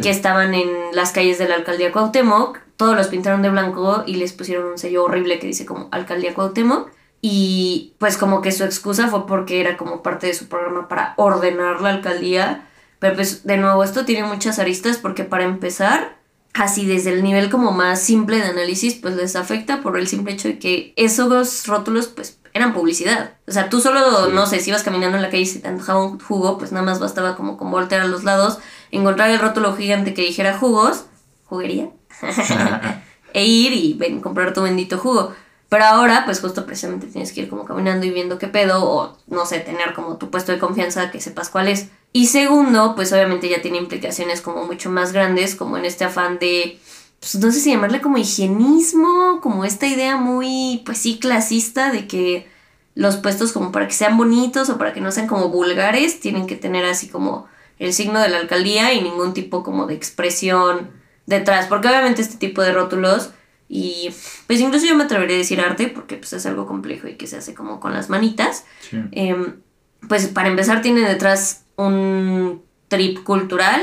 que 0.00 0.10
estaban 0.10 0.54
en 0.54 0.68
las 0.92 1.12
calles 1.12 1.38
de 1.38 1.48
la 1.48 1.56
alcaldía 1.56 1.92
Cuauhtémoc. 1.92 2.58
Todos 2.76 2.96
los 2.96 3.08
pintaron 3.08 3.42
de 3.42 3.50
blanco 3.50 4.04
y 4.06 4.16
les 4.16 4.32
pusieron 4.32 4.66
un 4.66 4.78
sello 4.78 5.04
horrible 5.04 5.38
que 5.38 5.46
dice 5.46 5.66
como 5.66 5.88
alcaldía 5.90 6.34
Cuauhtémoc. 6.34 6.90
Y 7.22 7.94
pues 7.98 8.16
como 8.16 8.40
que 8.40 8.52
su 8.52 8.64
excusa 8.64 9.08
fue 9.08 9.26
porque 9.26 9.60
era 9.60 9.76
como 9.76 10.02
parte 10.02 10.28
de 10.28 10.34
su 10.34 10.48
programa 10.48 10.88
para 10.88 11.14
ordenar 11.16 11.80
la 11.80 11.90
alcaldía. 11.90 12.68
Pero 12.98 13.16
pues 13.16 13.44
de 13.44 13.56
nuevo 13.56 13.82
esto 13.82 14.04
tiene 14.04 14.26
muchas 14.26 14.58
aristas 14.58 14.98
porque 14.98 15.24
para 15.24 15.44
empezar, 15.44 16.16
así 16.54 16.86
desde 16.86 17.10
el 17.10 17.22
nivel 17.22 17.50
como 17.50 17.72
más 17.72 18.00
simple 18.00 18.36
de 18.38 18.44
análisis, 18.44 18.94
pues 18.94 19.16
les 19.16 19.36
afecta 19.36 19.82
por 19.82 19.98
el 19.98 20.06
simple 20.06 20.32
hecho 20.32 20.48
de 20.48 20.58
que 20.58 20.92
esos 20.96 21.66
rótulos 21.66 22.08
pues 22.08 22.38
eran 22.52 22.72
publicidad. 22.72 23.34
O 23.46 23.52
sea, 23.52 23.68
tú 23.68 23.80
solo, 23.80 24.28
no 24.28 24.46
sé, 24.46 24.60
si 24.60 24.70
ibas 24.70 24.82
caminando 24.82 25.16
en 25.16 25.22
la 25.22 25.30
calle 25.30 25.42
y 25.42 25.46
se 25.46 25.60
te 25.60 25.68
antojaba 25.68 26.04
un 26.04 26.18
jugo, 26.18 26.58
pues 26.58 26.72
nada 26.72 26.84
más 26.84 27.00
bastaba 27.00 27.36
como 27.36 27.56
con 27.56 27.70
voltear 27.70 28.00
a 28.02 28.06
los 28.06 28.24
lados 28.24 28.58
encontrar 28.90 29.30
el 29.30 29.38
rótulo 29.38 29.76
gigante 29.76 30.14
que 30.14 30.22
dijera 30.22 30.58
jugos, 30.58 31.06
juguería, 31.46 31.90
e 33.34 33.46
ir 33.46 33.72
y 33.72 33.94
ven, 33.94 34.20
comprar 34.20 34.52
tu 34.52 34.62
bendito 34.62 34.98
jugo. 34.98 35.32
Pero 35.68 35.84
ahora, 35.84 36.24
pues 36.24 36.40
justo 36.40 36.66
precisamente 36.66 37.06
tienes 37.06 37.32
que 37.32 37.42
ir 37.42 37.48
como 37.48 37.64
caminando 37.64 38.04
y 38.04 38.10
viendo 38.10 38.38
qué 38.38 38.48
pedo, 38.48 38.84
o 38.84 39.16
no 39.28 39.46
sé, 39.46 39.60
tener 39.60 39.94
como 39.94 40.16
tu 40.16 40.28
puesto 40.28 40.50
de 40.50 40.58
confianza 40.58 41.12
que 41.12 41.20
sepas 41.20 41.48
cuál 41.48 41.68
es. 41.68 41.90
Y 42.12 42.26
segundo, 42.26 42.96
pues 42.96 43.12
obviamente 43.12 43.48
ya 43.48 43.62
tiene 43.62 43.78
implicaciones 43.78 44.40
como 44.40 44.64
mucho 44.64 44.90
más 44.90 45.12
grandes, 45.12 45.54
como 45.54 45.76
en 45.76 45.84
este 45.84 46.04
afán 46.04 46.40
de, 46.40 46.80
pues 47.20 47.36
no 47.36 47.52
sé 47.52 47.60
si 47.60 47.70
llamarle 47.70 48.00
como 48.00 48.18
higienismo, 48.18 49.40
como 49.40 49.64
esta 49.64 49.86
idea 49.86 50.16
muy, 50.16 50.82
pues 50.84 50.98
sí, 50.98 51.20
clasista 51.20 51.92
de 51.92 52.08
que 52.08 52.48
los 52.96 53.16
puestos 53.16 53.52
como 53.52 53.70
para 53.70 53.86
que 53.86 53.94
sean 53.94 54.16
bonitos 54.16 54.68
o 54.70 54.76
para 54.76 54.92
que 54.92 55.00
no 55.00 55.12
sean 55.12 55.28
como 55.28 55.50
vulgares, 55.50 56.18
tienen 56.18 56.48
que 56.48 56.56
tener 56.56 56.84
así 56.84 57.08
como 57.08 57.46
el 57.80 57.92
signo 57.92 58.20
de 58.20 58.28
la 58.28 58.38
alcaldía 58.38 58.92
y 58.92 59.00
ningún 59.00 59.34
tipo 59.34 59.64
como 59.64 59.86
de 59.86 59.94
expresión 59.94 60.90
detrás, 61.26 61.66
porque 61.66 61.88
obviamente 61.88 62.22
este 62.22 62.36
tipo 62.36 62.62
de 62.62 62.72
rótulos 62.72 63.30
y 63.68 64.10
pues 64.46 64.60
incluso 64.60 64.86
yo 64.86 64.94
me 64.94 65.04
atrevería 65.04 65.36
a 65.36 65.38
decir 65.38 65.60
arte 65.60 65.88
porque 65.88 66.16
pues 66.16 66.32
es 66.34 66.44
algo 66.44 66.66
complejo 66.66 67.08
y 67.08 67.14
que 67.14 67.26
se 67.26 67.38
hace 67.38 67.54
como 67.54 67.80
con 67.80 67.92
las 67.92 68.10
manitas. 68.10 68.64
Em, 69.12 69.60
pues 70.08 70.28
para 70.28 70.48
empezar 70.48 70.82
tiene 70.82 71.08
detrás 71.08 71.64
un 71.76 72.62
trip 72.88 73.22
cultural, 73.24 73.80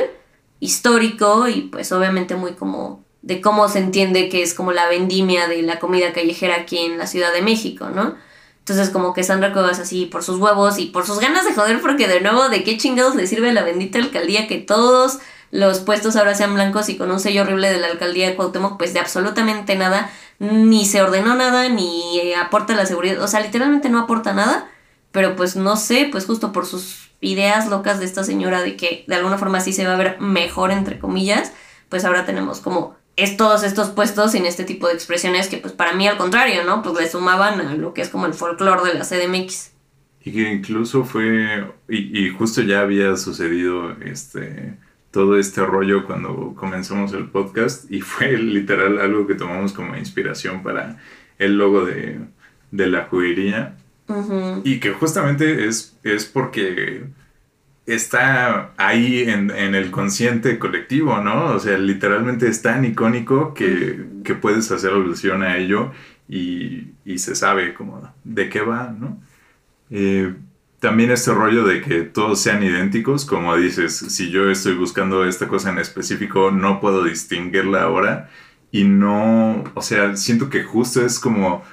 histórico 0.60 1.48
y 1.48 1.62
pues 1.63 1.92
obviamente 1.92 2.36
muy 2.36 2.54
como 2.54 3.04
de 3.24 3.42
cómo 3.42 3.68
se 3.68 3.80
entiende 3.80 4.30
que 4.30 4.44
es 4.44 4.54
como 4.54 4.74
la 4.74 4.88
vendimia 4.88 5.48
de 5.48 5.62
la 5.63 5.80
comida 5.80 6.13
callejera 6.13 6.56
aquí 6.56 6.77
en 6.80 6.98
la 6.98 7.08
Ciudad 7.08 7.34
de 7.34 7.42
México, 7.42 7.89
¿no? 7.89 8.16
Entonces 8.68 8.90
como 8.90 9.14
que 9.14 9.24
Sandra 9.24 9.54
Cuevas 9.54 9.80
así 9.80 10.08
por 10.08 10.24
sus 10.24 10.40
huevos 10.40 10.78
y 10.78 10.88
por 10.88 11.06
sus 11.06 11.22
ganas 11.22 11.46
de 11.46 11.54
joder 11.54 11.80
porque 11.80 12.06
de 12.10 12.20
nuevo 12.20 12.50
de 12.50 12.66
qué 12.66 12.76
chingados 12.76 13.16
le 13.16 13.26
sirve 13.26 13.54
la 13.54 13.64
bendita 13.64 13.98
alcaldía 13.98 14.46
que 14.46 14.58
todos 14.58 15.20
los 15.52 15.80
puestos 15.80 16.18
ahora 16.18 16.36
sean 16.36 16.54
blancos 16.54 16.90
y 16.90 16.98
con 16.98 17.10
un 17.10 17.22
sello 17.22 17.44
horrible 17.44 17.72
de 17.72 17.78
la 17.78 17.88
alcaldía 17.88 18.28
de 18.28 18.36
Cuauhtémoc 18.36 18.78
pues 18.78 18.94
de 18.94 19.00
absolutamente 19.00 19.78
nada, 19.78 20.12
ni 20.40 20.86
se 20.86 21.02
ordenó 21.02 21.34
nada, 21.34 21.70
ni 21.70 22.34
aporta 22.34 22.76
la 22.76 22.86
seguridad, 22.86 23.22
o 23.22 23.28
sea, 23.30 23.40
literalmente 23.40 23.88
no 23.88 24.00
aporta 24.00 24.34
nada, 24.34 24.70
pero 25.14 25.38
pues 25.38 25.56
no 25.56 25.78
sé, 25.78 26.10
pues 26.12 26.26
justo 26.26 26.52
por 26.52 26.66
sus 26.66 27.12
ideas 27.22 27.70
locas 27.70 28.00
de 28.00 28.06
esta 28.06 28.26
señora 28.26 28.62
de 28.64 28.76
que 28.76 29.06
de 29.08 29.16
alguna 29.16 29.38
forma 29.38 29.62
sí 29.62 29.72
se 29.72 29.88
va 29.88 29.94
a 29.94 29.98
ver 29.98 30.20
mejor 30.20 30.72
entre 30.72 31.00
comillas, 31.00 31.54
pues 31.88 32.04
ahora 32.04 32.26
tenemos 32.26 32.60
como 32.60 32.97
es 33.18 33.36
todos 33.36 33.64
estos 33.64 33.90
puestos 33.90 34.32
sin 34.32 34.46
este 34.46 34.64
tipo 34.64 34.88
de 34.88 34.94
expresiones 34.94 35.48
que 35.48 35.58
pues 35.58 35.74
para 35.74 35.94
mí 35.94 36.08
al 36.08 36.18
contrario, 36.18 36.64
¿no? 36.64 36.84
Pues 36.84 36.96
le 36.96 37.10
sumaban 37.10 37.60
a 37.60 37.76
lo 37.76 37.94
que 37.94 38.02
es 38.02 38.10
como 38.10 38.28
el 38.28 38.34
folclore 38.34 38.84
de 38.84 38.94
la 38.94 39.04
CDMX. 39.04 39.72
Y 40.24 40.32
que 40.32 40.52
incluso 40.52 41.04
fue, 41.04 41.66
y, 41.90 42.30
justo 42.30 42.62
ya 42.62 42.82
había 42.82 43.16
sucedido 43.18 43.92
este, 44.02 44.76
todo 45.10 45.38
este 45.38 45.66
rollo 45.66 46.06
cuando 46.06 46.54
comenzamos 46.54 47.14
el 47.14 47.30
podcast 47.30 47.90
y 47.92 48.02
fue 48.02 48.38
literal 48.38 49.00
algo 49.00 49.26
que 49.26 49.36
tomamos 49.36 49.74
como 49.74 49.96
inspiración 49.96 50.64
para 50.64 50.98
el 51.40 51.58
logo 51.58 51.86
de, 51.86 52.20
la 52.72 53.06
juguería. 53.06 53.78
Y 54.64 54.80
que 54.80 54.92
justamente 54.92 55.66
es, 55.68 55.98
es 56.04 56.26
porque 56.26 57.08
está 57.88 58.74
ahí 58.77 59.24
en, 59.27 59.50
el 59.50 59.91
consciente 59.91 60.60
colectivo, 60.60 61.20
¿no? 61.22 61.56
O 61.56 61.60
sea, 61.60 61.77
literalmente 61.77 62.48
es 62.48 62.62
tan 62.62 62.86
icónico 62.86 63.53
que, 63.53 64.06
puedes 64.41 64.70
hacer 64.72 64.91
alusión 64.91 65.41
a 65.41 65.58
ello 65.58 65.91
y, 66.27 66.94
se 67.17 67.36
sabe 67.36 67.74
como 67.74 68.13
de 68.25 68.50
qué 68.50 68.62
va, 68.62 68.94
¿no? 68.98 69.20
Eh, 69.89 70.36
también 70.79 71.12
este 71.12 71.34
rollo 71.34 71.65
de 71.65 71.82
que 71.82 72.01
todos 72.03 72.41
sean 72.41 72.62
idénticos, 72.62 73.25
como 73.25 73.56
dices, 73.56 73.96
si 73.98 74.29
yo 74.29 74.50
estoy 74.51 74.75
buscando 74.75 75.25
esta 75.25 75.48
cosa 75.48 75.72
en 75.72 75.79
específico, 75.79 76.51
no 76.51 76.79
puedo 76.82 77.03
distinguirla 77.03 77.84
ahora 77.84 78.29
y 78.72 78.84
no, 78.84 79.63
o 79.74 79.82
sea, 79.82 80.15
siento 80.17 80.50
que 80.50 80.63
justo 80.63 81.03
es 81.03 81.20
como 81.20 81.63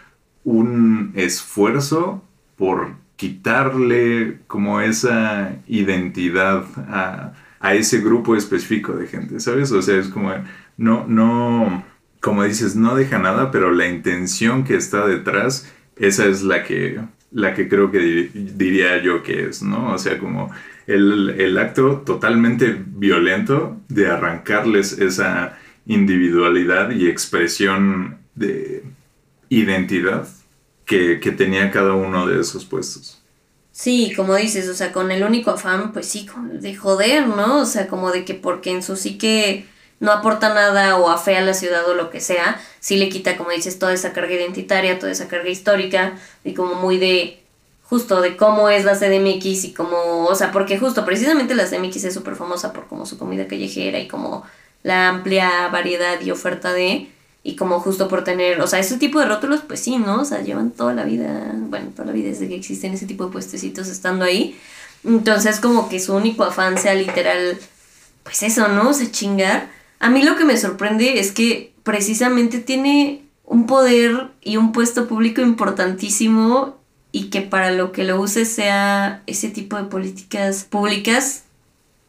un 0.45 1.13
esfuerzo 1.17 2.23
por 2.57 2.95
quitarle 3.17 4.41
como 4.47 4.81
esa 4.81 5.57
identidad 5.67 6.65
a, 6.89 7.33
ese 7.75 8.01
grupo 8.01 8.37
específico 8.37 8.93
de 8.93 9.07
gente, 9.07 9.41
¿sabes? 9.41 9.73
O 9.73 9.81
sea, 9.81 9.99
es 9.99 10.09
como, 10.09 10.35
no, 10.77 11.07
no, 11.09 11.83
como 12.21 12.45
dices, 12.45 12.77
no 12.77 12.95
deja 12.95 13.19
nada, 13.19 13.51
pero 13.51 13.73
la 13.73 13.89
intención 13.89 14.65
que 14.65 14.77
está 14.77 15.07
detrás, 15.07 15.73
esa 15.97 16.27
es 16.27 16.43
la 16.43 16.63
que, 16.63 17.01
la 17.31 17.55
que 17.55 17.67
creo 17.67 17.91
que 17.91 18.31
diría 18.35 19.03
yo 19.03 19.23
que 19.23 19.47
es, 19.49 19.63
¿no? 19.63 19.95
O 19.95 19.99
sea, 19.99 20.19
como 20.19 20.51
el, 20.87 21.31
el 21.39 21.57
acto 21.57 22.03
totalmente 22.05 22.77
violento 22.87 23.81
de 23.89 24.09
arrancarles 24.09 24.99
esa 24.99 25.57
individualidad 25.87 26.91
y 26.91 27.09
expresión 27.09 28.19
de 28.35 28.83
identidad 29.49 30.29
que, 30.87 31.17
tenía 31.37 31.71
cada 31.71 31.95
uno 31.95 32.27
de 32.27 32.41
esos 32.41 32.65
puestos. 32.65 33.21
Sí, 33.73 34.13
como 34.15 34.35
dices, 34.37 34.69
o 34.69 34.75
sea, 34.75 34.93
con 34.93 35.11
el 35.11 35.25
único 35.25 35.51
afán, 35.51 35.93
pues 35.93 36.07
sí, 36.07 36.29
de 36.53 36.75
joder, 36.77 37.27
¿no? 37.27 37.61
O 37.63 37.67
sea, 37.67 37.89
como 37.89 38.13
de 38.13 38.25
que 38.25 38.35
porque 38.35 38.71
en 38.71 38.83
su 38.83 38.97
sí 38.97 39.19
que 39.19 39.67
no 40.01 40.13
aporta 40.13 40.53
nada 40.55 40.97
o 40.97 41.11
afea 41.11 41.39
a 41.39 41.43
la 41.43 41.55
ciudad 41.55 41.89
o 41.89 41.95
lo 41.95 42.11
que 42.11 42.21
sea, 42.21 42.61
sí 42.81 42.97
le 42.97 43.09
quita, 43.09 43.37
como 43.37 43.51
dices, 43.51 43.79
toda 43.79 43.93
esa 43.93 44.13
carga 44.13 44.35
identitaria, 44.35 44.99
toda 44.99 45.11
esa 45.13 45.29
carga 45.29 45.49
histórica 45.49 46.17
y 46.45 46.55
como 46.55 46.75
muy 46.75 46.99
de, 46.99 47.43
justo 47.83 48.21
de 48.21 48.37
cómo 48.37 48.69
es 48.69 48.85
la 48.85 48.97
CDMX 48.97 49.65
y 49.65 49.73
como, 49.73 50.25
o 50.27 50.35
sea, 50.35 50.53
porque 50.53 50.79
justo 50.79 51.05
precisamente 51.05 51.55
la 51.55 51.67
CDMX 51.67 52.05
es 52.05 52.15
súper 52.15 52.37
famosa 52.37 52.73
por 52.73 52.87
como 52.87 53.07
su 53.07 53.19
comida 53.19 53.49
callejera 53.49 53.99
y 53.99 54.09
como 54.09 54.45
la 54.83 55.09
amplia 55.09 55.69
variedad 55.69 56.21
y 56.21 56.31
oferta 56.31 56.73
de, 56.73 57.09
y 57.47 57.57
como 57.57 57.79
justo 57.79 58.09
por 58.09 58.25
tener, 58.25 58.59
o 58.63 58.67
sea, 58.67 58.79
ese 58.79 58.97
tipo 58.97 59.21
de 59.21 59.27
rótulos, 59.27 59.61
pues 59.61 59.79
sí, 59.79 59.99
¿no? 59.99 60.23
O 60.23 60.25
sea, 60.25 60.41
llevan 60.41 60.71
toda 60.71 60.95
la 60.95 61.05
vida, 61.05 61.55
bueno, 61.69 61.91
toda 61.95 62.07
la 62.07 62.13
vida 62.13 62.31
desde 62.31 62.49
que 62.49 62.57
existen 62.57 62.95
ese 62.95 63.05
tipo 63.07 63.27
de 63.27 63.33
puestecitos 63.33 63.89
estando 63.89 64.25
ahí. 64.25 64.59
Entonces, 65.05 65.61
como 65.61 65.91
que 65.91 66.01
su 66.01 66.15
único 66.15 66.43
afán 66.43 66.79
sea 66.79 66.95
literal, 66.95 67.59
pues 68.23 68.43
eso, 68.43 68.69
¿no? 68.69 68.89
O 68.89 68.95
sea, 68.95 69.11
chingar. 69.11 69.69
A 70.01 70.09
mí 70.09 70.23
lo 70.23 70.37
que 70.37 70.47
me 70.47 70.57
sorprende 70.57 71.21
es 71.21 71.33
que 71.33 71.75
precisamente 71.83 72.61
tiene 72.61 73.27
un 73.45 73.67
poder 73.67 74.31
y 74.41 74.57
un 74.57 74.73
puesto 74.73 75.07
público 75.07 75.43
importantísimo 75.43 76.79
y 77.13 77.29
que 77.29 77.43
para 77.43 77.73
lo 77.73 77.93
que 77.93 78.05
lo 78.05 78.19
use 78.19 78.47
sea 78.47 79.23
ese 79.27 79.51
tipo 79.51 79.77
de 79.77 79.85
políticas 79.85 80.65
públicas. 80.65 81.45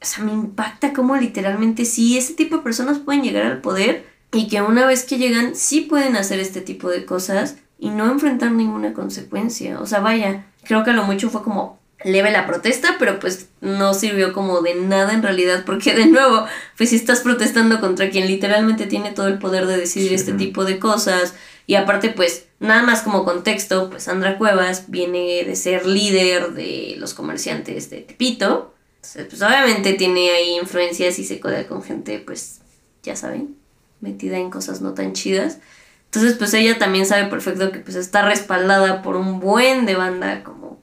O 0.01 0.06
sea, 0.06 0.24
me 0.24 0.32
impacta 0.32 0.94
como 0.94 1.18
literalmente 1.18 1.84
sí, 1.84 2.18
ese 2.18 2.36
tipo 2.36 2.56
de 2.56 2.63
personas 2.63 3.00
pueden 3.00 3.22
llegar 3.22 3.46
al 3.46 3.60
poder 3.60 4.14
y 4.36 4.48
que 4.50 4.62
una 4.62 4.86
vez 4.86 5.06
que 5.06 5.18
llegan 5.18 5.56
sí 5.56 5.82
pueden 5.82 6.18
hacer 6.18 6.39
este 6.39 6.60
tipo 6.60 6.89
de 6.89 7.06
cosas 7.06 7.56
y 7.80 7.89
no 7.89 8.12
enfrentar 8.12 8.51
ninguna 8.51 8.94
consecuencia. 8.94 9.80
O 9.80 9.86
sea, 9.86 10.01
vaya, 10.01 10.46
creo 10.63 10.84
que 10.84 10.92
a 10.92 10.94
lo 10.94 11.04
mucho 11.04 11.30
fue 11.30 11.42
como 11.42 11.80
leve 12.04 12.32
la 12.32 12.46
protesta, 12.46 12.98
pero 13.00 13.20
pues 13.20 13.48
no 13.62 13.94
sirvió 13.94 14.34
como 14.34 14.62
de 14.62 14.75
nada 14.75 15.13
en 15.13 15.24
realidad, 15.24 15.63
porque 15.65 15.96
de 15.96 16.06
nuevo, 16.06 16.46
pues 16.77 16.89
si 16.89 16.98
estás 16.98 17.22
protestando 17.22 17.80
contra 17.80 18.10
quien 18.10 18.27
literalmente 18.27 18.86
tiene 18.86 19.12
todo 19.12 19.27
el 19.27 19.39
poder 19.39 19.65
de 19.65 19.77
decidir 19.77 20.13
este 20.13 20.34
tipo 20.34 20.65
de 20.65 20.80
cosas, 20.80 21.34
y 21.65 21.75
aparte 21.75 22.10
pues 22.10 22.46
nada 22.60 22.84
más 22.84 23.01
como 23.01 23.24
contexto, 23.24 23.89
pues 23.89 24.04
Sandra 24.04 24.38
Cuevas 24.38 24.92
viene 24.92 25.44
de 25.46 25.56
ser 25.56 25.88
líder 25.88 26.54
de 26.54 26.96
los 27.00 27.13
comerciantes 27.13 27.89
de 27.89 28.01
Tepito, 28.01 28.75
entonces 28.98 29.25
pues 29.27 29.42
obviamente 29.42 29.94
tiene 29.94 30.30
ahí 30.32 30.58
influencias 30.58 31.18
y 31.18 31.24
se 31.24 31.39
codea 31.39 31.68
con 31.68 31.82
gente 31.82 32.20
pues 32.20 32.60
ya 33.01 33.15
saben, 33.15 33.56
metida 34.05 34.38
en 34.38 34.51
cosas 34.51 34.81
no 34.81 34.93
tan 34.93 35.13
chidas. 35.13 35.57
Entonces, 36.05 36.38
pues 36.38 36.53
ella 36.53 36.77
también 36.77 37.05
sabe 37.05 37.27
perfecto 37.27 37.71
que 37.71 37.79
pues 37.79 37.97
está 37.97 38.24
respaldada 38.24 39.01
por 39.01 39.17
un 39.17 39.39
buen 39.39 39.85
de 39.85 39.95
banda 39.95 40.43
como 40.43 40.79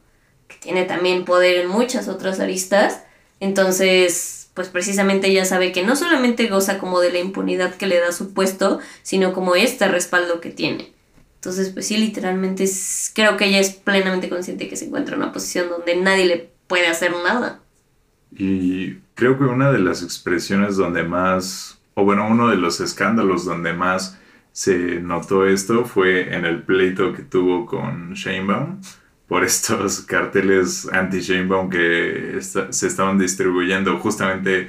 que 0.49 0.57
tiene 0.57 0.85
también 0.85 1.25
poder 1.25 1.57
en 1.57 1.69
muchas 1.69 2.09
otras 2.09 2.41
aristas. 2.41 3.05
Entonces, 3.41 4.51
pues 4.55 4.69
precisamente 4.69 5.29
ella 5.29 5.45
sabe 5.45 5.73
que 5.73 5.85
no 5.85 5.97
solamente 5.97 6.49
goza 6.49 6.79
como 6.79 7.01
de 7.01 7.13
la 7.13 7.19
impunidad 7.19 7.75
que 7.77 7.87
le 7.87 8.01
da 8.01 8.13
su 8.13 8.35
puesto, 8.35 8.81
sino 9.03 9.33
como 9.33 9.55
este 9.55 9.89
respaldo 9.89 10.41
que 10.41 10.51
tiene. 10.51 10.93
Entonces, 11.37 11.71
pues 11.71 11.87
sí, 11.87 11.97
literalmente 11.97 12.69
creo 13.15 13.37
que 13.37 13.47
ella 13.47 13.59
es 13.59 13.71
plenamente 13.71 14.29
consciente 14.29 14.69
que 14.69 14.77
se 14.77 14.87
encuentra 14.87 15.15
en 15.15 15.23
una 15.23 15.33
posición 15.33 15.69
donde 15.71 15.97
nadie 15.97 16.27
le 16.27 16.51
puede 16.67 16.87
hacer 16.87 17.13
nada. 17.25 17.61
Y 18.31 18.97
creo 19.15 19.39
que 19.39 19.45
una 19.45 19.73
de 19.73 19.79
las 19.79 20.03
expresiones 20.03 20.77
donde 20.77 21.03
más 21.03 21.79
o 21.95 22.05
bueno, 22.05 22.27
uno 22.29 22.49
de 22.49 22.57
los 22.57 22.81
escándalos 22.81 23.45
donde 23.45 23.73
más 23.73 24.19
se 24.53 25.01
notó 25.01 25.47
esto 25.47 25.85
fue 25.85 26.35
en 26.35 26.45
el 26.45 26.63
pleito 26.63 27.13
que 27.13 27.23
tuvo 27.23 27.67
con 27.67 28.13
Sheinbaum 28.13 28.81
por 29.27 29.45
estos 29.45 30.03
carteles 30.03 30.89
anti-Sheinbaum 30.93 31.71
que 31.71 32.39
se 32.41 32.87
estaban 32.87 33.19
distribuyendo 33.19 33.99
justamente 33.99 34.69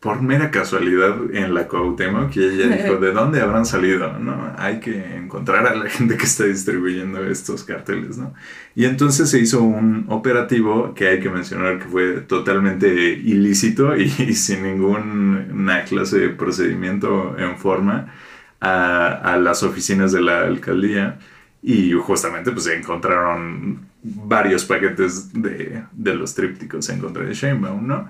por 0.00 0.20
mera 0.22 0.50
casualidad 0.50 1.16
en 1.32 1.54
la 1.54 1.66
Cuauhtémoc 1.68 2.30
que 2.30 2.40
ella 2.40 2.76
dijo, 2.76 2.96
¿de 3.00 3.12
dónde 3.12 3.40
habrán 3.40 3.64
salido? 3.66 4.18
¿no? 4.18 4.52
Hay 4.58 4.80
que 4.80 5.16
encontrar 5.16 5.66
a 5.66 5.74
la 5.74 5.88
gente 5.88 6.16
que 6.16 6.24
está 6.24 6.44
distribuyendo 6.44 7.24
estos 7.24 7.64
carteles, 7.64 8.18
¿no? 8.18 8.34
Y 8.74 8.84
entonces 8.84 9.30
se 9.30 9.40
hizo 9.40 9.62
un 9.62 10.06
operativo 10.08 10.94
que 10.94 11.08
hay 11.08 11.20
que 11.20 11.30
mencionar 11.30 11.78
que 11.78 11.86
fue 11.86 12.20
totalmente 12.20 12.88
ilícito 12.88 13.96
y, 13.96 14.08
sin 14.34 14.62
ninguna 14.62 15.84
clase 15.84 16.18
de 16.18 16.28
procedimiento 16.28 17.36
en 17.38 17.56
forma 17.56 18.14
a, 18.60 19.08
a, 19.08 19.38
las 19.38 19.62
oficinas 19.62 20.12
de 20.12 20.20
la 20.20 20.42
alcaldía 20.42 21.18
y 21.62 21.92
justamente 21.92 22.52
pues 22.52 22.64
se 22.64 22.76
encontraron 22.76 23.86
varios 24.02 24.64
paquetes 24.64 25.32
de, 25.32 25.82
de 25.92 26.14
los 26.14 26.34
trípticos 26.34 26.88
en 26.90 27.00
contra 27.00 27.24
de 27.24 27.34
Sheinbaum, 27.34 27.86
¿no? 27.86 28.08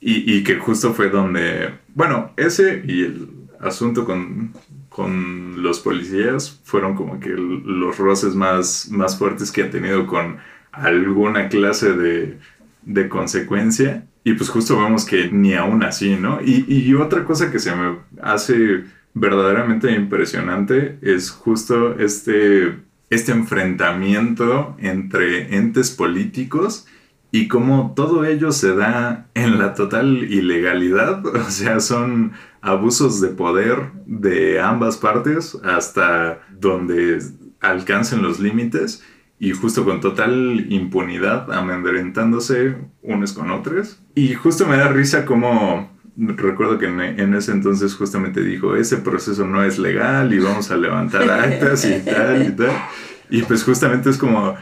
Y, 0.00 0.44
que 0.44 0.56
justo 0.56 0.92
fue 0.92 1.08
donde, 1.08 1.74
bueno, 1.94 2.32
ese 2.36 2.82
y 2.86 3.02
el 3.02 3.28
asunto 3.60 4.04
con, 4.04 4.52
con 4.88 5.62
los 5.62 5.80
policías 5.80 6.60
fueron 6.64 6.94
como 6.94 7.18
que 7.18 7.30
los 7.30 7.98
roces 7.98 8.34
más, 8.34 8.88
más 8.90 9.18
fuertes 9.18 9.50
que 9.50 9.64
han 9.64 9.70
tenido 9.70 10.06
con 10.06 10.36
alguna 10.70 11.48
clase 11.48 11.92
de, 11.94 12.38
de 12.82 13.08
consecuencia. 13.08 14.06
Y 14.22 14.34
pues 14.34 14.48
justo 14.48 14.76
vemos 14.76 15.04
que 15.04 15.30
ni 15.30 15.54
aún 15.54 15.82
así, 15.82 16.16
¿no? 16.16 16.40
Y, 16.42 16.64
y, 16.68 16.94
otra 16.94 17.24
cosa 17.24 17.50
que 17.50 17.58
se 17.58 17.74
me 17.74 17.98
hace 18.20 18.84
verdaderamente 19.14 19.90
impresionante 19.92 20.98
es 21.00 21.30
justo 21.30 21.98
este, 21.98 22.76
este 23.08 23.32
enfrentamiento 23.32 24.76
entre 24.78 25.56
entes 25.56 25.90
políticos 25.90 26.86
y 27.30 27.48
como 27.48 27.92
todo 27.94 28.24
ello 28.24 28.52
se 28.52 28.74
da 28.74 29.26
en 29.34 29.58
la 29.58 29.74
total 29.74 30.16
ilegalidad, 30.24 31.24
o 31.26 31.50
sea, 31.50 31.80
son 31.80 32.32
abusos 32.60 33.20
de 33.20 33.28
poder 33.28 33.90
de 34.06 34.60
ambas 34.60 34.96
partes 34.96 35.56
hasta 35.64 36.40
donde 36.58 37.20
alcancen 37.60 38.22
los 38.22 38.40
límites 38.40 39.04
y 39.38 39.52
justo 39.52 39.84
con 39.84 40.00
total 40.00 40.66
impunidad, 40.70 41.52
amedrentándose 41.52 42.76
unos 43.02 43.32
con 43.34 43.50
otros. 43.50 44.00
Y 44.14 44.34
justo 44.34 44.66
me 44.66 44.76
da 44.78 44.88
risa 44.88 45.26
como 45.26 45.94
recuerdo 46.16 46.78
que 46.78 46.86
en, 46.86 47.34
ese 47.34 47.52
entonces 47.52 47.94
justamente 47.94 48.42
dijo, 48.42 48.74
ese 48.76 48.96
proceso 48.96 49.46
no 49.46 49.62
es 49.62 49.78
legal 49.78 50.32
y 50.32 50.38
vamos 50.38 50.70
a 50.70 50.76
levantar 50.76 51.30
actas 51.30 51.84
y 51.84 52.00
tal 52.04 52.46
y 52.46 52.50
tal. 52.52 52.70
Y 53.28 53.42
pues 53.42 53.64
justamente 53.64 54.08
es 54.08 54.18
como 54.18 54.54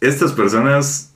estas 0.00 0.32
personas 0.32 1.11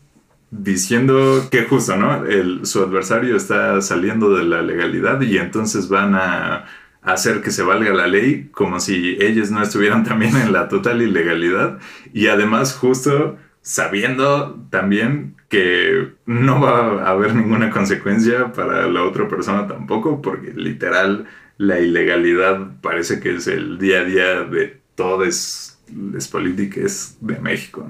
diciendo 0.51 1.49
que 1.51 1.65
justo, 1.65 1.97
¿no? 1.97 2.25
El, 2.25 2.67
su 2.67 2.83
adversario 2.83 3.37
está 3.37 3.81
saliendo 3.81 4.35
de 4.35 4.45
la 4.45 4.63
legalidad 4.63 5.21
y 5.21 5.39
entonces 5.39 5.89
van 5.89 6.15
a 6.15 6.67
hacer 7.03 7.41
que 7.41 7.51
se 7.51 7.63
valga 7.63 7.93
la 7.95 8.07
ley 8.07 8.49
como 8.53 8.81
si 8.81 9.17
ellos 9.21 9.51
no 9.51 9.63
estuvieran 9.63 10.05
también 10.09 10.37
en 10.37 10.53
la 10.53 10.69
total 10.69 11.03
ilegalidad 11.03 11.79
y 12.13 12.27
además 12.29 12.75
justo 12.75 13.37
sabiendo 13.63 14.61
también 14.71 15.37
que 15.49 16.13
no 16.27 16.61
va 16.61 17.05
a 17.05 17.11
haber 17.11 17.35
ninguna 17.35 17.71
consecuencia 17.71 18.53
para 18.53 18.89
la 18.89 19.05
otra 19.05 19.29
persona 19.29 19.67
tampoco 19.67 20.21
porque 20.21 20.53
literal 20.55 21.27
la 21.59 21.81
ilegalidad 21.81 22.81
parece 22.81 23.21
que 23.21 23.37
es 23.37 23.47
el 23.47 23.79
día 23.79 24.01
a 24.01 24.05
día 24.05 24.45
de 24.45 24.81
todas 24.95 25.79
las 25.95 26.29
políticas 26.29 27.17
de 27.21 27.39
México. 27.39 27.87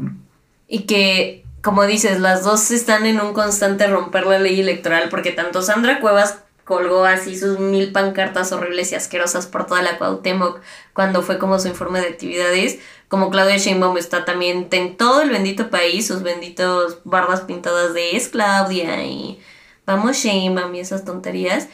Y 0.68 0.84
que, 0.84 1.44
como 1.66 1.84
dices, 1.84 2.20
las 2.20 2.44
dos 2.44 2.70
están 2.70 3.06
en 3.06 3.20
un 3.20 3.32
constante 3.32 3.88
romper 3.88 4.24
la 4.24 4.38
ley 4.38 4.60
electoral 4.60 5.08
porque 5.08 5.32
tanto 5.32 5.62
Sandra 5.62 5.98
Cuevas 5.98 6.38
colgó 6.64 7.04
así 7.04 7.36
sus 7.36 7.58
mil 7.58 7.90
pancartas 7.90 8.52
horribles 8.52 8.92
y 8.92 8.94
asquerosas 8.94 9.46
por 9.48 9.66
toda 9.66 9.82
la 9.82 9.98
Cuauhtémoc 9.98 10.60
cuando 10.92 11.22
fue 11.22 11.38
como 11.38 11.58
su 11.58 11.66
informe 11.66 12.00
de 12.00 12.06
actividades, 12.06 12.78
como 13.08 13.30
Claudia 13.30 13.56
Sheinbaum 13.56 13.98
está 13.98 14.24
también 14.24 14.68
en 14.70 14.96
todo 14.96 15.22
el 15.22 15.30
bendito 15.30 15.68
país, 15.68 16.06
sus 16.06 16.22
benditos 16.22 16.98
bardas 17.02 17.40
pintadas 17.40 17.94
de 17.94 18.16
es 18.16 18.28
Claudia 18.28 19.02
y 19.02 19.40
vamos 19.86 20.18
Sheinbaum 20.18 20.72
y 20.76 20.78
esas 20.78 21.04
tonterías. 21.04 21.66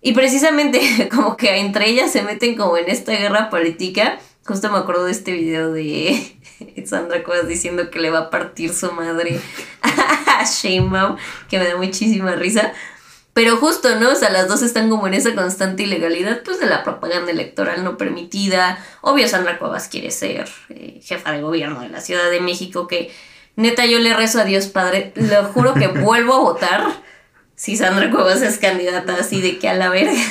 Y 0.00 0.12
precisamente 0.12 1.10
como 1.14 1.36
que 1.36 1.58
entre 1.58 1.90
ellas 1.90 2.10
se 2.10 2.22
meten 2.22 2.56
como 2.56 2.78
en 2.78 2.88
esta 2.88 3.12
guerra 3.12 3.50
política. 3.50 4.18
Justo 4.46 4.70
me 4.70 4.78
acuerdo 4.78 5.04
de 5.04 5.12
este 5.12 5.32
video 5.32 5.72
de 5.72 6.38
Sandra 6.86 7.24
Cuevas 7.24 7.48
diciendo 7.48 7.90
que 7.90 7.98
le 7.98 8.10
va 8.10 8.18
a 8.20 8.30
partir 8.30 8.72
su 8.72 8.92
madre 8.92 9.40
a 9.82 10.44
Sheinbaum, 10.44 11.16
que 11.48 11.58
me 11.58 11.66
da 11.66 11.76
muchísima 11.76 12.32
risa. 12.36 12.72
Pero 13.32 13.56
justo, 13.56 13.96
¿no? 13.96 14.12
O 14.12 14.14
sea, 14.14 14.30
las 14.30 14.48
dos 14.48 14.62
están 14.62 14.88
como 14.88 15.06
en 15.08 15.14
esa 15.14 15.34
constante 15.34 15.82
ilegalidad, 15.82 16.42
pues 16.42 16.60
de 16.60 16.66
la 16.66 16.84
propaganda 16.84 17.32
electoral 17.32 17.84
no 17.84 17.98
permitida. 17.98 18.78
Obvio, 19.02 19.28
Sandra 19.28 19.58
Cuevas 19.58 19.88
quiere 19.88 20.10
ser 20.10 20.48
eh, 20.70 21.00
jefa 21.02 21.32
de 21.32 21.42
gobierno 21.42 21.80
de 21.80 21.88
la 21.88 22.00
Ciudad 22.00 22.30
de 22.30 22.40
México, 22.40 22.86
que 22.86 23.12
neta 23.56 23.84
yo 23.84 23.98
le 23.98 24.14
rezo 24.14 24.40
a 24.40 24.44
Dios 24.44 24.68
Padre, 24.68 25.12
lo 25.16 25.44
juro 25.46 25.74
que 25.74 25.88
vuelvo 25.88 26.34
a 26.34 26.40
votar 26.40 26.86
si 27.56 27.76
Sandra 27.76 28.10
Cuevas 28.10 28.42
es 28.42 28.58
candidata 28.58 29.16
así 29.18 29.40
de 29.40 29.58
que 29.58 29.68
a 29.68 29.74
la 29.74 29.90
verga. 29.90 30.22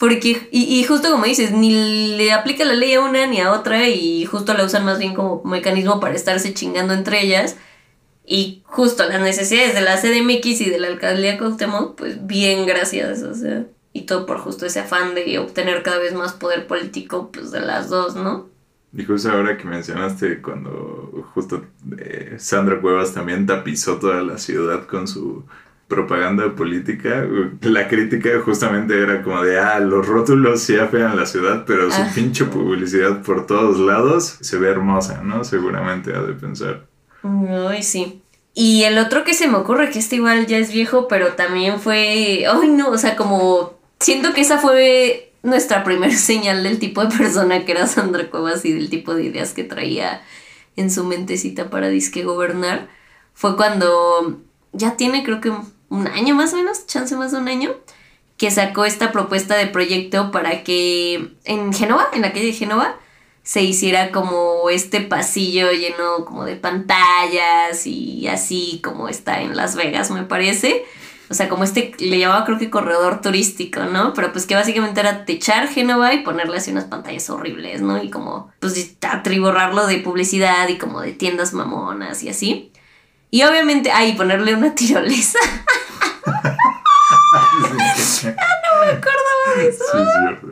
Porque, 0.00 0.48
y, 0.50 0.62
y, 0.62 0.84
justo 0.84 1.10
como 1.10 1.26
dices, 1.26 1.52
ni 1.52 2.16
le 2.16 2.32
aplica 2.32 2.64
la 2.64 2.72
ley 2.72 2.94
a 2.94 3.02
una 3.02 3.26
ni 3.26 3.38
a 3.38 3.52
otra 3.52 3.86
y 3.86 4.24
justo 4.24 4.54
la 4.54 4.64
usan 4.64 4.82
más 4.82 4.98
bien 4.98 5.14
como 5.14 5.42
mecanismo 5.44 6.00
para 6.00 6.14
estarse 6.14 6.54
chingando 6.54 6.94
entre 6.94 7.22
ellas. 7.22 7.58
Y 8.24 8.62
justo 8.64 9.06
las 9.06 9.20
necesidades 9.20 9.74
de 9.74 9.82
la 9.82 10.00
CDMX 10.00 10.62
y 10.62 10.70
de 10.70 10.78
la 10.80 10.86
alcaldía 10.86 11.36
Cuauhtémoc, 11.36 11.96
pues 11.96 12.26
bien 12.26 12.64
gracias, 12.64 13.22
o 13.24 13.34
sea, 13.34 13.66
y 13.92 14.06
todo 14.06 14.24
por 14.24 14.38
justo 14.38 14.64
ese 14.64 14.80
afán 14.80 15.14
de 15.14 15.38
obtener 15.38 15.82
cada 15.82 15.98
vez 15.98 16.14
más 16.14 16.32
poder 16.32 16.66
político, 16.66 17.30
pues 17.30 17.50
de 17.50 17.60
las 17.60 17.90
dos, 17.90 18.16
¿no? 18.16 18.48
Y 18.96 19.04
justo 19.04 19.30
ahora 19.30 19.58
que 19.58 19.64
mencionaste 19.64 20.40
cuando 20.40 21.28
justo 21.34 21.66
eh, 21.98 22.36
Sandra 22.38 22.80
Cuevas 22.80 23.12
también 23.12 23.44
tapizó 23.44 23.98
toda 23.98 24.22
la 24.22 24.38
ciudad 24.38 24.86
con 24.86 25.06
su 25.06 25.44
propaganda 25.90 26.54
política, 26.54 27.26
la 27.62 27.88
crítica 27.88 28.30
justamente 28.42 28.98
era 28.98 29.22
como 29.22 29.42
de, 29.42 29.58
ah, 29.58 29.80
los 29.80 30.06
rótulos 30.06 30.62
sí 30.62 30.78
afean 30.78 31.16
la 31.16 31.26
ciudad, 31.26 31.64
pero 31.66 31.90
su 31.90 32.00
ah. 32.00 32.10
pinche 32.14 32.44
publicidad 32.46 33.22
por 33.22 33.46
todos 33.46 33.78
lados 33.78 34.38
se 34.40 34.56
ve 34.56 34.70
hermosa, 34.70 35.20
¿no? 35.22 35.44
Seguramente 35.44 36.14
ha 36.14 36.22
de 36.22 36.32
pensar. 36.32 36.86
Ay, 37.22 37.82
sí. 37.82 38.22
Y 38.54 38.84
el 38.84 38.98
otro 38.98 39.24
que 39.24 39.34
se 39.34 39.48
me 39.48 39.56
ocurre, 39.56 39.90
que 39.90 39.98
este 39.98 40.16
igual 40.16 40.46
ya 40.46 40.58
es 40.58 40.72
viejo, 40.72 41.08
pero 41.08 41.34
también 41.34 41.80
fue. 41.80 42.46
Ay, 42.48 42.68
no, 42.68 42.90
o 42.90 42.98
sea, 42.98 43.16
como. 43.16 43.78
Siento 43.98 44.32
que 44.32 44.40
esa 44.40 44.58
fue 44.58 45.32
nuestra 45.42 45.84
primera 45.84 46.14
señal 46.16 46.62
del 46.62 46.78
tipo 46.78 47.04
de 47.04 47.16
persona 47.16 47.64
que 47.64 47.72
era 47.72 47.86
Sandra 47.86 48.30
Cuevas 48.30 48.64
y 48.64 48.72
del 48.72 48.88
tipo 48.88 49.14
de 49.14 49.24
ideas 49.24 49.52
que 49.52 49.64
traía 49.64 50.22
en 50.76 50.90
su 50.90 51.04
mentecita 51.04 51.68
para 51.68 51.88
disque 51.88 52.22
gobernar. 52.22 52.88
Fue 53.34 53.56
cuando 53.56 54.40
ya 54.72 54.96
tiene, 54.96 55.24
creo 55.24 55.40
que 55.40 55.52
un 55.90 56.08
año 56.08 56.34
más 56.34 56.54
o 56.54 56.56
menos, 56.56 56.86
chance 56.86 57.14
más 57.16 57.32
de 57.32 57.38
un 57.38 57.48
año, 57.48 57.74
que 58.38 58.50
sacó 58.50 58.86
esta 58.86 59.12
propuesta 59.12 59.56
de 59.56 59.66
proyecto 59.66 60.30
para 60.30 60.64
que 60.64 61.34
en 61.44 61.74
Génova, 61.74 62.08
en 62.14 62.22
la 62.22 62.32
calle 62.32 62.46
de 62.46 62.52
Génova, 62.54 62.96
se 63.42 63.62
hiciera 63.62 64.12
como 64.12 64.70
este 64.70 65.00
pasillo 65.00 65.72
lleno 65.72 66.24
como 66.24 66.44
de 66.44 66.56
pantallas 66.56 67.86
y 67.86 68.28
así 68.28 68.80
como 68.82 69.08
está 69.08 69.42
en 69.42 69.56
Las 69.56 69.76
Vegas, 69.76 70.10
me 70.10 70.22
parece. 70.22 70.84
O 71.30 71.34
sea, 71.34 71.48
como 71.48 71.62
este, 71.62 71.92
le 72.00 72.18
llamaba 72.18 72.44
creo 72.44 72.58
que 72.58 72.70
corredor 72.70 73.20
turístico, 73.20 73.84
¿no? 73.84 74.14
Pero 74.14 74.32
pues 74.32 74.46
que 74.46 74.56
básicamente 74.56 75.00
era 75.00 75.24
techar 75.24 75.68
Génova 75.68 76.12
y 76.12 76.22
ponerle 76.22 76.56
así 76.56 76.72
unas 76.72 76.84
pantallas 76.84 77.30
horribles, 77.30 77.82
¿no? 77.82 78.02
Y 78.02 78.10
como, 78.10 78.50
pues 78.58 78.96
atriborrarlo 79.00 79.86
de 79.86 79.98
publicidad 79.98 80.68
y 80.68 80.76
como 80.76 81.00
de 81.00 81.12
tiendas 81.12 81.52
mamonas 81.52 82.22
y 82.24 82.30
así. 82.30 82.69
Y 83.30 83.42
obviamente, 83.44 83.92
ahí 83.92 84.14
ponerle 84.14 84.54
una 84.54 84.74
tirolesa. 84.74 85.38
ah, 86.24 87.46
no 88.64 88.80
me 88.80 88.92
acordaba 88.92 89.56
de 89.56 89.68
eso. 89.68 89.84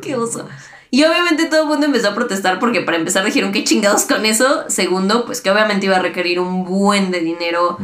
Qué 0.00 0.14
oso. 0.14 0.48
Y 0.90 1.04
obviamente 1.04 1.46
todo 1.46 1.62
el 1.62 1.68
mundo 1.68 1.86
empezó 1.86 2.08
a 2.08 2.14
protestar 2.14 2.58
porque 2.58 2.80
para 2.80 2.96
empezar 2.96 3.24
dijeron 3.24 3.52
que 3.52 3.64
chingados 3.64 4.04
con 4.06 4.24
eso. 4.24 4.64
Segundo, 4.68 5.26
pues 5.26 5.40
que 5.40 5.50
obviamente 5.50 5.86
iba 5.86 5.96
a 5.96 6.02
requerir 6.02 6.40
un 6.40 6.64
buen 6.64 7.10
de 7.10 7.20
dinero 7.20 7.76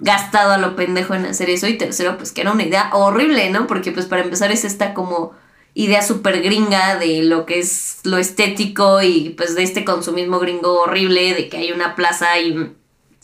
gastado 0.00 0.52
a 0.52 0.58
lo 0.58 0.76
pendejo 0.76 1.14
en 1.14 1.24
hacer 1.24 1.48
eso. 1.48 1.66
Y 1.66 1.78
tercero, 1.78 2.18
pues 2.18 2.32
que 2.32 2.42
era 2.42 2.52
una 2.52 2.64
idea 2.64 2.90
horrible, 2.92 3.48
¿no? 3.50 3.66
Porque 3.66 3.90
pues 3.90 4.06
para 4.06 4.22
empezar 4.22 4.52
es 4.52 4.64
esta 4.64 4.92
como 4.92 5.32
idea 5.74 6.02
súper 6.02 6.42
gringa 6.42 6.96
de 6.96 7.22
lo 7.22 7.46
que 7.46 7.58
es 7.58 8.00
lo 8.04 8.18
estético 8.18 9.02
y 9.02 9.30
pues 9.30 9.54
de 9.54 9.62
este 9.62 9.86
consumismo 9.86 10.38
gringo 10.38 10.82
horrible, 10.82 11.32
de 11.32 11.48
que 11.48 11.56
hay 11.56 11.72
una 11.72 11.94
plaza 11.94 12.38
y 12.38 12.74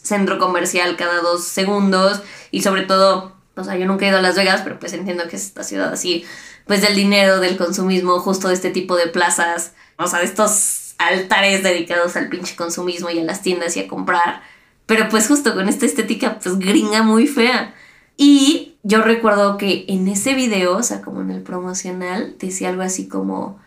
centro 0.08 0.38
comercial 0.38 0.96
cada 0.96 1.20
dos 1.20 1.44
segundos 1.44 2.22
y 2.50 2.62
sobre 2.62 2.82
todo, 2.82 3.36
o 3.56 3.64
sea, 3.64 3.76
yo 3.76 3.86
nunca 3.86 4.06
he 4.06 4.08
ido 4.08 4.18
a 4.18 4.22
Las 4.22 4.36
Vegas, 4.36 4.62
pero 4.64 4.78
pues 4.78 4.92
entiendo 4.92 5.28
que 5.28 5.36
es 5.36 5.46
esta 5.46 5.62
ciudad 5.62 5.92
así 5.92 6.24
pues 6.66 6.82
del 6.82 6.96
dinero, 6.96 7.40
del 7.40 7.56
consumismo, 7.56 8.20
justo 8.20 8.48
de 8.48 8.54
este 8.54 8.70
tipo 8.70 8.96
de 8.96 9.06
plazas, 9.06 9.72
o 9.96 10.06
sea, 10.06 10.18
de 10.18 10.26
estos 10.26 10.94
altares 10.98 11.62
dedicados 11.62 12.16
al 12.16 12.28
pinche 12.28 12.56
consumismo 12.56 13.08
y 13.10 13.18
a 13.18 13.24
las 13.24 13.42
tiendas 13.42 13.76
y 13.76 13.80
a 13.80 13.88
comprar, 13.88 14.42
pero 14.86 15.08
pues 15.08 15.28
justo 15.28 15.54
con 15.54 15.68
esta 15.68 15.86
estética 15.86 16.38
pues 16.38 16.58
gringa 16.58 17.02
muy 17.02 17.26
fea. 17.26 17.74
Y 18.16 18.76
yo 18.82 19.02
recuerdo 19.02 19.56
que 19.58 19.84
en 19.88 20.08
ese 20.08 20.34
video, 20.34 20.76
o 20.76 20.82
sea, 20.82 21.02
como 21.02 21.20
en 21.20 21.30
el 21.30 21.42
promocional, 21.42 22.34
decía 22.38 22.70
algo 22.70 22.82
así 22.82 23.06
como 23.06 23.58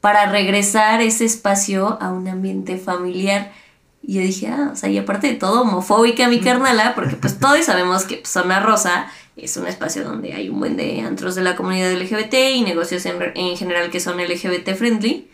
para 0.00 0.30
regresar 0.30 1.00
ese 1.00 1.24
espacio 1.24 1.96
a 2.02 2.10
un 2.10 2.28
ambiente 2.28 2.76
familiar. 2.76 3.52
Y 4.06 4.14
yo 4.14 4.20
dije, 4.20 4.48
ah, 4.48 4.70
o 4.72 4.76
sea, 4.76 4.90
y 4.90 4.98
aparte 4.98 5.28
de 5.28 5.34
todo, 5.34 5.62
homofóbica 5.62 6.28
mi 6.28 6.40
carnala, 6.40 6.94
porque 6.94 7.16
pues 7.16 7.38
todos 7.38 7.64
sabemos 7.64 8.04
que 8.04 8.22
Zona 8.24 8.60
Rosa 8.60 9.06
es 9.36 9.56
un 9.56 9.66
espacio 9.66 10.04
donde 10.04 10.32
hay 10.32 10.48
un 10.48 10.60
buen 10.60 10.76
de 10.76 11.00
antros 11.00 11.34
de 11.34 11.42
la 11.42 11.56
comunidad 11.56 11.92
LGBT 11.92 12.34
y 12.54 12.62
negocios 12.62 13.04
en, 13.06 13.16
en 13.34 13.56
general 13.56 13.90
que 13.90 14.00
son 14.00 14.18
LGBT 14.18 14.74
friendly. 14.74 15.28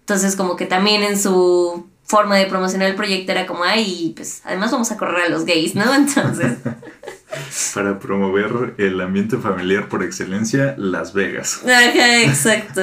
Entonces 0.00 0.36
como 0.36 0.56
que 0.56 0.66
también 0.66 1.02
en 1.02 1.18
su 1.18 1.86
forma 2.04 2.36
de 2.36 2.46
promocionar 2.46 2.88
el 2.88 2.94
proyecto 2.94 3.32
era 3.32 3.46
como, 3.46 3.64
ay, 3.64 4.12
pues 4.14 4.42
además 4.44 4.70
vamos 4.70 4.92
a 4.92 4.96
correr 4.96 5.22
a 5.22 5.28
los 5.28 5.44
gays, 5.44 5.74
¿no? 5.74 5.94
Entonces... 5.94 6.58
Para 7.74 7.98
promover 7.98 8.74
el 8.78 9.00
ambiente 9.00 9.38
familiar 9.38 9.88
por 9.88 10.04
excelencia, 10.04 10.76
Las 10.78 11.14
Vegas. 11.14 11.62
Ajá, 11.64 12.22
exacto. 12.22 12.80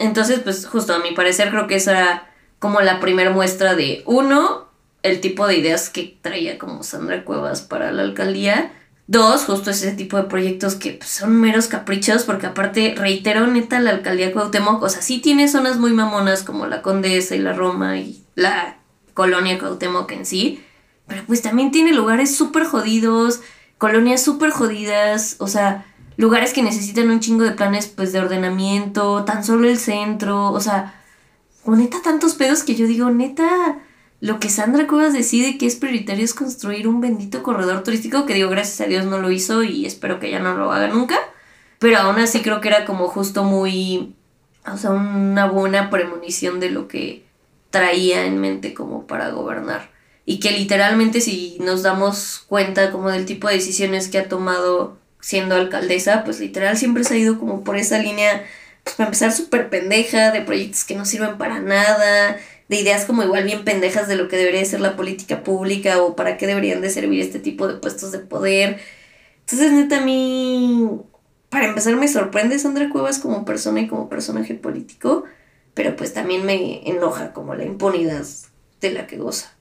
Entonces, 0.00 0.40
pues 0.40 0.66
justo 0.66 0.92
a 0.92 0.98
mi 0.98 1.12
parecer 1.12 1.50
creo 1.50 1.68
que 1.68 1.76
esa 1.76 1.92
era 1.92 2.31
como 2.62 2.80
la 2.80 3.00
primera 3.00 3.30
muestra 3.30 3.74
de, 3.74 4.04
uno, 4.06 4.68
el 5.02 5.20
tipo 5.20 5.48
de 5.48 5.58
ideas 5.58 5.90
que 5.90 6.16
traía 6.22 6.58
como 6.58 6.84
Sandra 6.84 7.24
Cuevas 7.24 7.60
para 7.60 7.90
la 7.90 8.02
alcaldía. 8.02 8.72
Dos, 9.08 9.46
justo 9.46 9.72
ese 9.72 9.90
tipo 9.90 10.16
de 10.16 10.22
proyectos 10.22 10.76
que 10.76 10.92
pues, 10.92 11.10
son 11.10 11.40
meros 11.40 11.66
caprichos, 11.66 12.22
porque 12.22 12.46
aparte, 12.46 12.94
reitero, 12.96 13.48
neta, 13.48 13.80
la 13.80 13.90
alcaldía 13.90 14.32
Cuauhtémoc, 14.32 14.80
o 14.80 14.88
sea, 14.88 15.02
sí 15.02 15.18
tiene 15.18 15.48
zonas 15.48 15.78
muy 15.78 15.92
mamonas 15.92 16.44
como 16.44 16.68
la 16.68 16.82
Condesa 16.82 17.34
y 17.34 17.40
la 17.40 17.52
Roma 17.52 17.98
y 17.98 18.22
la 18.36 18.76
colonia 19.12 19.58
Cuauhtémoc 19.58 20.12
en 20.12 20.24
sí, 20.24 20.64
pero 21.08 21.24
pues 21.26 21.42
también 21.42 21.72
tiene 21.72 21.92
lugares 21.92 22.36
súper 22.36 22.62
jodidos, 22.62 23.40
colonias 23.76 24.22
súper 24.22 24.50
jodidas, 24.50 25.34
o 25.40 25.48
sea, 25.48 25.84
lugares 26.16 26.52
que 26.52 26.62
necesitan 26.62 27.10
un 27.10 27.18
chingo 27.18 27.42
de 27.42 27.50
planes 27.50 27.88
pues 27.88 28.12
de 28.12 28.20
ordenamiento, 28.20 29.24
tan 29.24 29.42
solo 29.42 29.68
el 29.68 29.78
centro, 29.78 30.52
o 30.52 30.60
sea, 30.60 31.01
o 31.64 31.76
neta 31.76 32.02
tantos 32.02 32.34
pedos 32.34 32.62
que 32.62 32.74
yo 32.74 32.86
digo, 32.86 33.10
neta, 33.10 33.78
lo 34.20 34.38
que 34.38 34.48
Sandra 34.48 34.86
Cuevas 34.86 35.12
decide 35.12 35.58
que 35.58 35.66
es 35.66 35.76
prioritario 35.76 36.24
es 36.24 36.34
construir 36.34 36.86
un 36.86 37.00
bendito 37.00 37.42
corredor 37.42 37.82
turístico, 37.82 38.24
que 38.26 38.34
digo, 38.34 38.50
gracias 38.50 38.80
a 38.80 38.88
Dios 38.88 39.04
no 39.04 39.18
lo 39.18 39.30
hizo 39.30 39.62
y 39.62 39.84
espero 39.86 40.20
que 40.20 40.30
ya 40.30 40.38
no 40.38 40.54
lo 40.54 40.72
haga 40.72 40.88
nunca. 40.88 41.18
Pero 41.78 41.98
aún 41.98 42.20
así 42.20 42.40
creo 42.40 42.60
que 42.60 42.68
era 42.68 42.84
como 42.84 43.08
justo 43.08 43.42
muy, 43.42 44.14
o 44.64 44.76
sea, 44.76 44.90
una 44.90 45.46
buena 45.46 45.90
premonición 45.90 46.60
de 46.60 46.70
lo 46.70 46.86
que 46.86 47.24
traía 47.70 48.24
en 48.24 48.38
mente 48.38 48.74
como 48.74 49.08
para 49.08 49.30
gobernar. 49.30 49.90
Y 50.24 50.38
que 50.38 50.52
literalmente 50.52 51.20
si 51.20 51.58
nos 51.60 51.82
damos 51.82 52.44
cuenta 52.46 52.92
como 52.92 53.10
del 53.10 53.26
tipo 53.26 53.48
de 53.48 53.54
decisiones 53.54 54.06
que 54.06 54.18
ha 54.18 54.28
tomado 54.28 54.96
siendo 55.20 55.56
alcaldesa, 55.56 56.22
pues 56.22 56.38
literal 56.38 56.76
siempre 56.76 57.02
se 57.02 57.14
ha 57.14 57.18
ido 57.18 57.40
como 57.40 57.64
por 57.64 57.76
esa 57.76 57.98
línea, 57.98 58.44
para 58.84 59.04
empezar 59.04 59.32
súper 59.32 59.70
pendeja, 59.70 60.30
de 60.32 60.42
proyectos 60.42 60.84
que 60.84 60.94
no 60.94 61.04
sirven 61.04 61.38
para 61.38 61.60
nada, 61.60 62.38
de 62.68 62.80
ideas 62.80 63.04
como 63.04 63.22
igual 63.22 63.44
bien 63.44 63.64
pendejas 63.64 64.08
de 64.08 64.16
lo 64.16 64.28
que 64.28 64.36
debería 64.36 64.64
ser 64.64 64.80
la 64.80 64.96
política 64.96 65.42
pública 65.42 66.02
o 66.02 66.16
para 66.16 66.36
qué 66.36 66.46
deberían 66.46 66.80
de 66.80 66.90
servir 66.90 67.20
este 67.20 67.38
tipo 67.38 67.68
de 67.68 67.74
puestos 67.74 68.12
de 68.12 68.18
poder. 68.18 68.80
Entonces, 69.40 69.72
neta, 69.72 69.98
a 69.98 70.04
mí, 70.04 70.88
para 71.48 71.66
empezar, 71.66 71.94
me 71.96 72.08
sorprende 72.08 72.58
Sandra 72.58 72.88
Cuevas 72.90 73.18
como 73.18 73.44
persona 73.44 73.80
y 73.80 73.88
como 73.88 74.08
personaje 74.08 74.54
político, 74.54 75.24
pero 75.74 75.96
pues 75.96 76.14
también 76.14 76.46
me 76.46 76.88
enoja 76.88 77.32
como 77.32 77.54
la 77.54 77.64
impunidad 77.64 78.24
de 78.80 78.90
la 78.90 79.06
que 79.06 79.16
goza. 79.18 79.54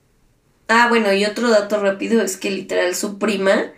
Ah, 0.67 0.88
bueno, 0.88 1.12
y 1.13 1.25
otro 1.25 1.49
dato 1.49 1.81
rápido 1.81 2.21
es 2.21 2.38
que 2.38 2.49
literal 2.49 2.95
su 2.95 3.19
prima, 3.19 3.71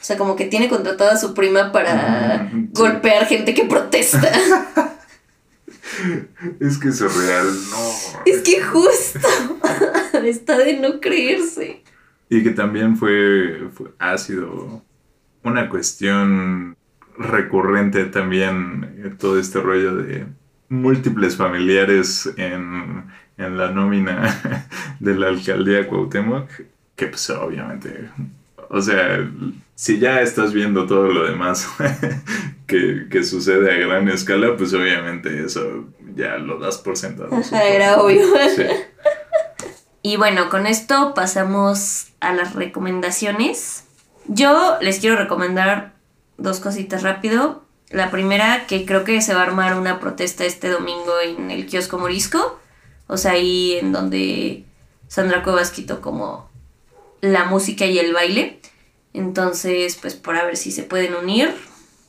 o 0.00 0.04
sea, 0.04 0.16
como 0.16 0.36
que 0.36 0.44
tiene 0.44 0.68
contratada 0.68 1.12
a 1.12 1.16
su 1.16 1.34
prima 1.34 1.72
para 1.72 2.50
golpear 2.72 3.26
gente 3.26 3.54
que 3.54 3.64
protesta. 3.64 4.20
es 6.60 6.78
que 6.78 6.88
es 6.88 7.00
real, 7.00 7.46
no. 7.70 8.22
Es 8.24 8.42
que 8.42 8.62
justo 8.62 9.28
está 10.24 10.58
de 10.58 10.78
no 10.78 11.00
creerse. 11.00 11.82
Y 12.28 12.42
que 12.42 12.50
también 12.50 12.96
fue, 12.96 13.68
ha 13.98 14.18
sido 14.18 14.82
una 15.42 15.68
cuestión 15.68 16.76
recurrente 17.18 18.04
también 18.06 18.96
eh, 18.98 19.14
todo 19.18 19.38
este 19.38 19.60
rollo 19.60 19.96
de 19.96 20.26
múltiples 20.68 21.36
familiares 21.36 22.28
en, 22.36 23.04
en 23.38 23.56
la 23.56 23.70
nómina 23.70 24.66
de 25.00 25.14
la 25.14 25.28
alcaldía 25.28 25.88
Cuauhtémoc, 25.88 26.48
que 26.94 27.06
pues 27.06 27.30
obviamente 27.30 28.10
o 28.68 28.80
sea, 28.80 29.30
si 29.74 29.98
ya 29.98 30.20
estás 30.20 30.52
viendo 30.52 30.86
todo 30.86 31.08
lo 31.08 31.24
demás 31.26 31.68
que, 32.66 33.24
sucede 33.24 33.72
a 33.72 33.86
gran 33.86 34.08
escala, 34.08 34.56
pues 34.56 34.72
obviamente 34.74 35.44
eso 35.44 35.84
ya 36.14 36.36
lo 36.38 36.58
das 36.58 36.78
por 36.78 36.96
sentado. 36.96 37.30
era 37.52 38.00
obvio. 38.00 38.22
Y 40.02 40.16
bueno, 40.16 40.48
con 40.48 40.66
esto 40.66 41.14
pasamos 41.14 42.08
a 42.20 42.32
las 42.32 42.54
recomendaciones. 42.54 43.84
Yo 44.28 44.78
les 44.80 44.98
quiero 44.98 45.16
recomendar 45.16 45.94
dos 46.38 46.60
cositas 46.60 47.02
rápido. 47.02 47.62
La 47.90 48.10
primera, 48.10 48.66
que 48.66 48.84
creo 48.86 49.04
que 49.04 49.20
se 49.20 49.34
va 49.34 49.40
a 49.40 49.44
armar 49.44 49.78
una 49.78 50.00
protesta 50.00 50.44
este 50.44 50.68
domingo 50.68 51.12
en 51.22 51.50
el 51.50 51.66
kiosco 51.66 51.98
Morisco. 51.98 52.58
O 53.08 53.16
sea, 53.16 53.32
ahí 53.32 53.78
en 53.80 53.92
donde 53.92 54.64
Sandra 55.08 55.42
Cuevas 55.42 55.70
quitó 55.70 56.00
como 56.00 56.50
la 57.20 57.44
música 57.44 57.86
y 57.86 57.98
el 57.98 58.12
baile. 58.12 58.60
Entonces, 59.12 59.96
pues 59.96 60.14
por 60.14 60.36
a 60.36 60.44
ver 60.44 60.56
si 60.56 60.72
se 60.72 60.82
pueden 60.82 61.14
unir. 61.14 61.54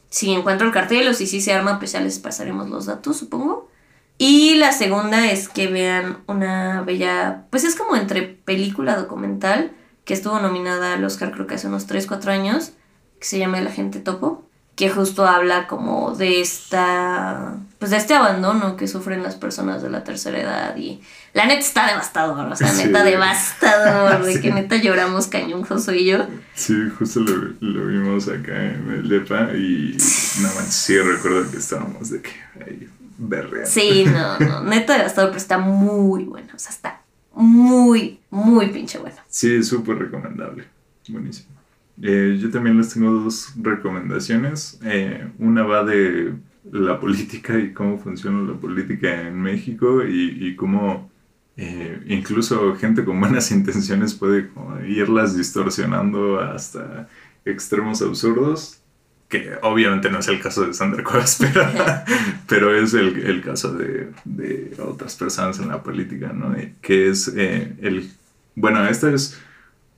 Si 0.10 0.32
encuentro 0.32 0.68
el 0.68 0.74
cartel 0.74 1.08
o 1.08 1.14
si 1.14 1.28
sí 1.28 1.42
se 1.42 1.54
arma, 1.54 1.80
pues 1.80 1.92
ya 1.92 2.00
les 2.00 2.20
pasaremos 2.20 2.70
los 2.70 2.86
datos, 2.86 3.18
supongo. 3.18 3.70
Y 4.18 4.56
la 4.56 4.72
segunda 4.72 5.32
es 5.32 5.48
que 5.48 5.68
vean 5.68 6.24
una 6.28 6.82
bella, 6.82 7.46
pues 7.52 7.64
es 7.64 7.76
como 7.76 7.96
entre 7.96 8.24
película 8.24 8.96
documental, 8.96 9.72
que 10.06 10.14
estuvo 10.14 10.40
nominada 10.40 10.94
al 10.94 11.04
Oscar 11.04 11.32
creo 11.32 11.46
que 11.46 11.56
hace 11.56 11.68
unos 11.68 11.86
3, 11.86 12.08
4 12.08 12.32
años, 12.32 12.72
que 13.20 13.28
se 13.28 13.38
llama 13.38 13.60
El 13.60 13.68
Agente 13.68 14.00
Topo 14.00 14.47
que 14.78 14.92
justo 14.92 15.26
habla 15.26 15.66
como 15.66 16.16
de 16.16 16.40
esta, 16.40 17.56
pues 17.80 17.90
de 17.90 17.98
este 17.98 18.14
abandono 18.14 18.78
que 18.78 18.88
sufren 18.88 19.24
las 19.24 19.34
personas 19.34 19.82
de 19.82 19.90
la 19.90 20.04
tercera 20.04 20.40
edad 20.40 20.78
y 20.78 21.02
la 21.34 21.48
neta 21.48 21.62
está 21.62 21.88
devastador, 21.88 22.52
o 22.52 22.56
sea, 22.56 22.72
neta 22.74 23.04
devastador, 23.04 24.24
de 24.24 24.40
que 24.40 24.52
neta 24.52 24.76
lloramos 24.76 25.26
cañón 25.26 25.64
Josué 25.64 25.98
y 25.98 26.06
yo. 26.06 26.28
Sí, 26.54 26.76
justo 26.96 27.22
lo, 27.22 27.56
lo, 27.60 27.88
vimos 27.88 28.28
acá 28.28 28.66
en 28.66 28.92
el 28.92 29.10
DEPA 29.10 29.56
y 29.56 29.98
no 30.44 30.48
manches, 30.54 30.76
sí 30.76 31.00
recuerdo 31.00 31.50
que 31.50 31.58
estábamos 31.58 32.12
de 32.12 32.22
que 32.22 32.30
ahí 32.64 32.88
berreando. 33.18 33.72
Sí, 33.72 34.06
no, 34.06 34.38
no, 34.38 34.64
neta 34.64 34.96
devastador, 34.96 35.32
pero 35.32 35.42
está 35.42 35.58
muy 35.58 36.26
bueno, 36.26 36.50
o 36.54 36.60
sea, 36.60 36.70
está 36.70 37.02
muy, 37.34 38.20
muy 38.30 38.68
pinche 38.68 39.00
bueno. 39.00 39.18
Sí, 39.28 39.64
súper 39.64 39.98
recomendable, 39.98 40.66
buenísimo. 41.08 41.58
Eh, 42.02 42.38
yo 42.40 42.52
también 42.52 42.78
les 42.78 42.94
tengo 42.94 43.12
dos 43.12 43.54
recomendaciones. 43.58 44.80
Eh, 44.84 45.28
una 45.40 45.64
va 45.64 45.84
de 45.84 46.34
la 46.72 47.00
política 47.00 47.58
y 47.58 47.74
cómo 47.74 47.98
funciona 47.98 48.52
la 48.52 48.58
política 48.58 49.28
en 49.28 49.42
México 49.42 50.04
y, 50.06 50.56
cómo 50.56 51.10
eh, 51.56 52.04
incluso 52.08 52.76
gente 52.76 53.04
con 53.04 53.20
buenas 53.20 53.52
intenciones 53.52 54.14
puede 54.14 54.50
irlas 54.88 55.36
distorsionando 55.36 56.40
hasta 56.40 57.08
extremos 57.46 58.02
absurdos, 58.02 58.82
que 59.30 59.54
obviamente 59.62 60.10
no 60.10 60.20
es 60.20 60.28
el 60.28 60.40
caso 60.40 60.66
de 60.66 60.74
Sandra 60.74 61.04
Cuevas, 61.04 61.40
pero, 62.48 62.76
es 62.76 62.94
el, 62.94 63.42
caso 63.42 63.74
de, 63.74 64.12
de, 64.24 64.76
otras 64.80 65.16
personas 65.16 65.60
en 65.60 65.70
la 65.70 65.82
política, 65.82 66.32
¿no? 66.34 66.56
Que 66.82 67.10
es 67.10 67.28
el... 67.30 68.10
Bueno, 68.56 68.86
esta 68.88 69.12
es 69.12 69.40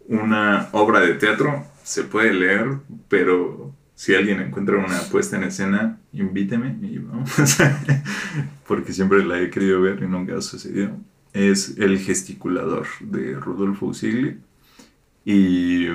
una 0.08 0.70
obra 0.72 1.02
de 1.02 1.14
teatro 1.16 1.66
se 1.84 2.04
puede 2.04 2.34
leer, 2.34 2.80
pero 3.08 3.74
si 4.00 4.16
alguien 4.16 4.40
encuentra 4.40 4.78
una 4.78 5.00
puesta 5.12 5.36
en 5.36 5.44
escena, 5.44 6.00
invíteme 6.14 6.78
y 6.82 7.00
vamos. 7.00 7.30
Porque 8.68 8.94
siempre 8.94 9.26
la 9.26 9.42
he 9.42 9.50
querido 9.50 9.82
ver 9.82 10.02
y 10.02 10.08
nunca 10.08 10.38
ha 10.38 10.42
sucedido. 10.42 10.92
Es 11.34 11.78
El 11.78 12.00
gesticulador 12.00 12.88
de 13.02 13.34
Rodolfo 13.34 13.88
Usigli. 13.88 14.38
Y 15.26 15.88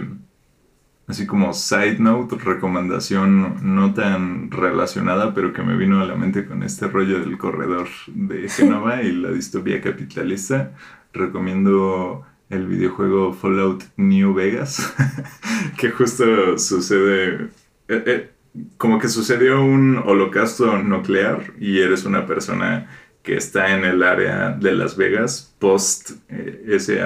así 1.06 1.26
como 1.26 1.54
side 1.54 1.98
note, 1.98 2.36
recomendación 2.36 3.74
no 3.74 3.94
tan 3.94 4.50
relacionada, 4.50 5.32
pero 5.32 5.54
que 5.54 5.62
me 5.62 5.76
vino 5.76 6.02
a 6.02 6.04
la 6.04 6.14
mente 6.14 6.44
con 6.44 6.62
este 6.62 6.88
rollo 6.88 7.20
del 7.20 7.38
corredor 7.38 7.88
de 8.08 8.50
Genova 8.50 9.02
y 9.02 9.12
la 9.12 9.30
distopía 9.30 9.80
capitalista, 9.80 10.72
recomiendo 11.14 12.26
el 12.50 12.66
videojuego 12.66 13.32
Fallout 13.32 13.84
New 13.96 14.34
Vegas, 14.34 14.94
que 15.78 15.90
justo 15.90 16.58
sucede, 16.58 17.48
eh, 17.88 18.02
eh, 18.06 18.30
como 18.76 18.98
que 18.98 19.08
sucedió 19.08 19.62
un 19.62 19.96
holocausto 19.96 20.78
nuclear 20.78 21.52
y 21.58 21.80
eres 21.80 22.04
una 22.04 22.26
persona 22.26 22.88
que 23.22 23.36
está 23.36 23.74
en 23.74 23.84
el 23.84 24.02
área 24.02 24.50
de 24.50 24.72
Las 24.72 24.96
Vegas 24.96 25.54
post 25.58 26.10
eh, 26.28 26.64
ese, 26.68 27.00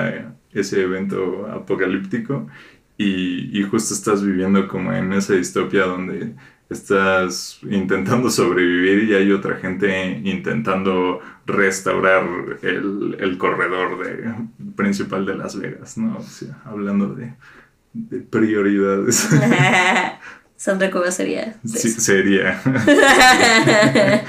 ese 0.53 0.83
evento 0.83 1.47
apocalíptico 1.47 2.49
y, 2.99 3.59
y 3.59 3.63
justo 3.63 3.95
estás 3.95 4.23
viviendo 4.23 4.69
como 4.69 4.93
en 4.93 5.15
esa 5.15 5.33
distopia 5.33 5.85
donde 5.85 6.35
estás 6.71 7.61
intentando 7.63 8.31
sobrevivir 8.31 9.09
y 9.09 9.15
hay 9.15 9.33
otra 9.33 9.57
gente 9.57 10.21
intentando 10.25 11.21
restaurar 11.47 12.27
el, 12.63 13.37
corredor 13.39 14.05
de, 14.05 14.35
principal 14.77 15.25
de 15.25 15.37
Las 15.37 15.59
Vegas, 15.59 15.97
¿no? 15.97 16.19
hablando 16.65 17.15
de, 17.15 17.33
prioridades. 18.31 19.29
Sandra 20.57 20.91
Cueva 20.91 21.11
sería. 21.11 21.57
Sí, 21.65 21.89
sería. 21.89 22.61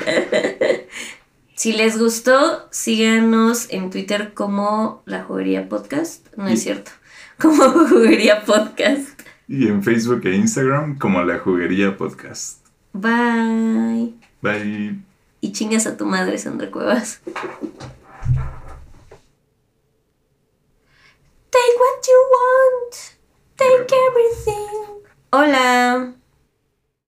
si 1.55 1.73
les 1.73 1.97
gustó, 1.99 2.67
síganos 2.71 3.67
en 3.71 3.89
Twitter 3.89 4.33
como 4.33 5.03
La 5.05 5.23
Juguería 5.23 5.67
Podcast. 5.67 6.27
No 6.37 6.47
es 6.47 6.63
cierto. 6.63 6.91
Como 7.39 7.63
Juguería 7.89 8.43
Podcast. 8.43 9.21
Y 9.47 9.67
en 9.67 9.81
Facebook 9.83 10.21
e 10.25 10.35
Instagram 10.35 10.97
como 10.97 11.23
La 11.23 11.39
Juguería 11.39 11.97
Podcast. 11.97 12.65
Bye. 12.93 14.13
Bye. 14.41 14.99
Y 15.41 15.51
chingas 15.51 15.87
a 15.87 15.97
tu 15.97 16.05
madre, 16.05 16.37
Sandra 16.37 16.69
Cuevas. 16.69 17.21
Take 21.49 21.75
what 21.79 22.05
you 22.07 22.19
want. 22.35 22.95
Take 23.57 23.95
everything. 23.95 25.03
Hola. 25.31 26.18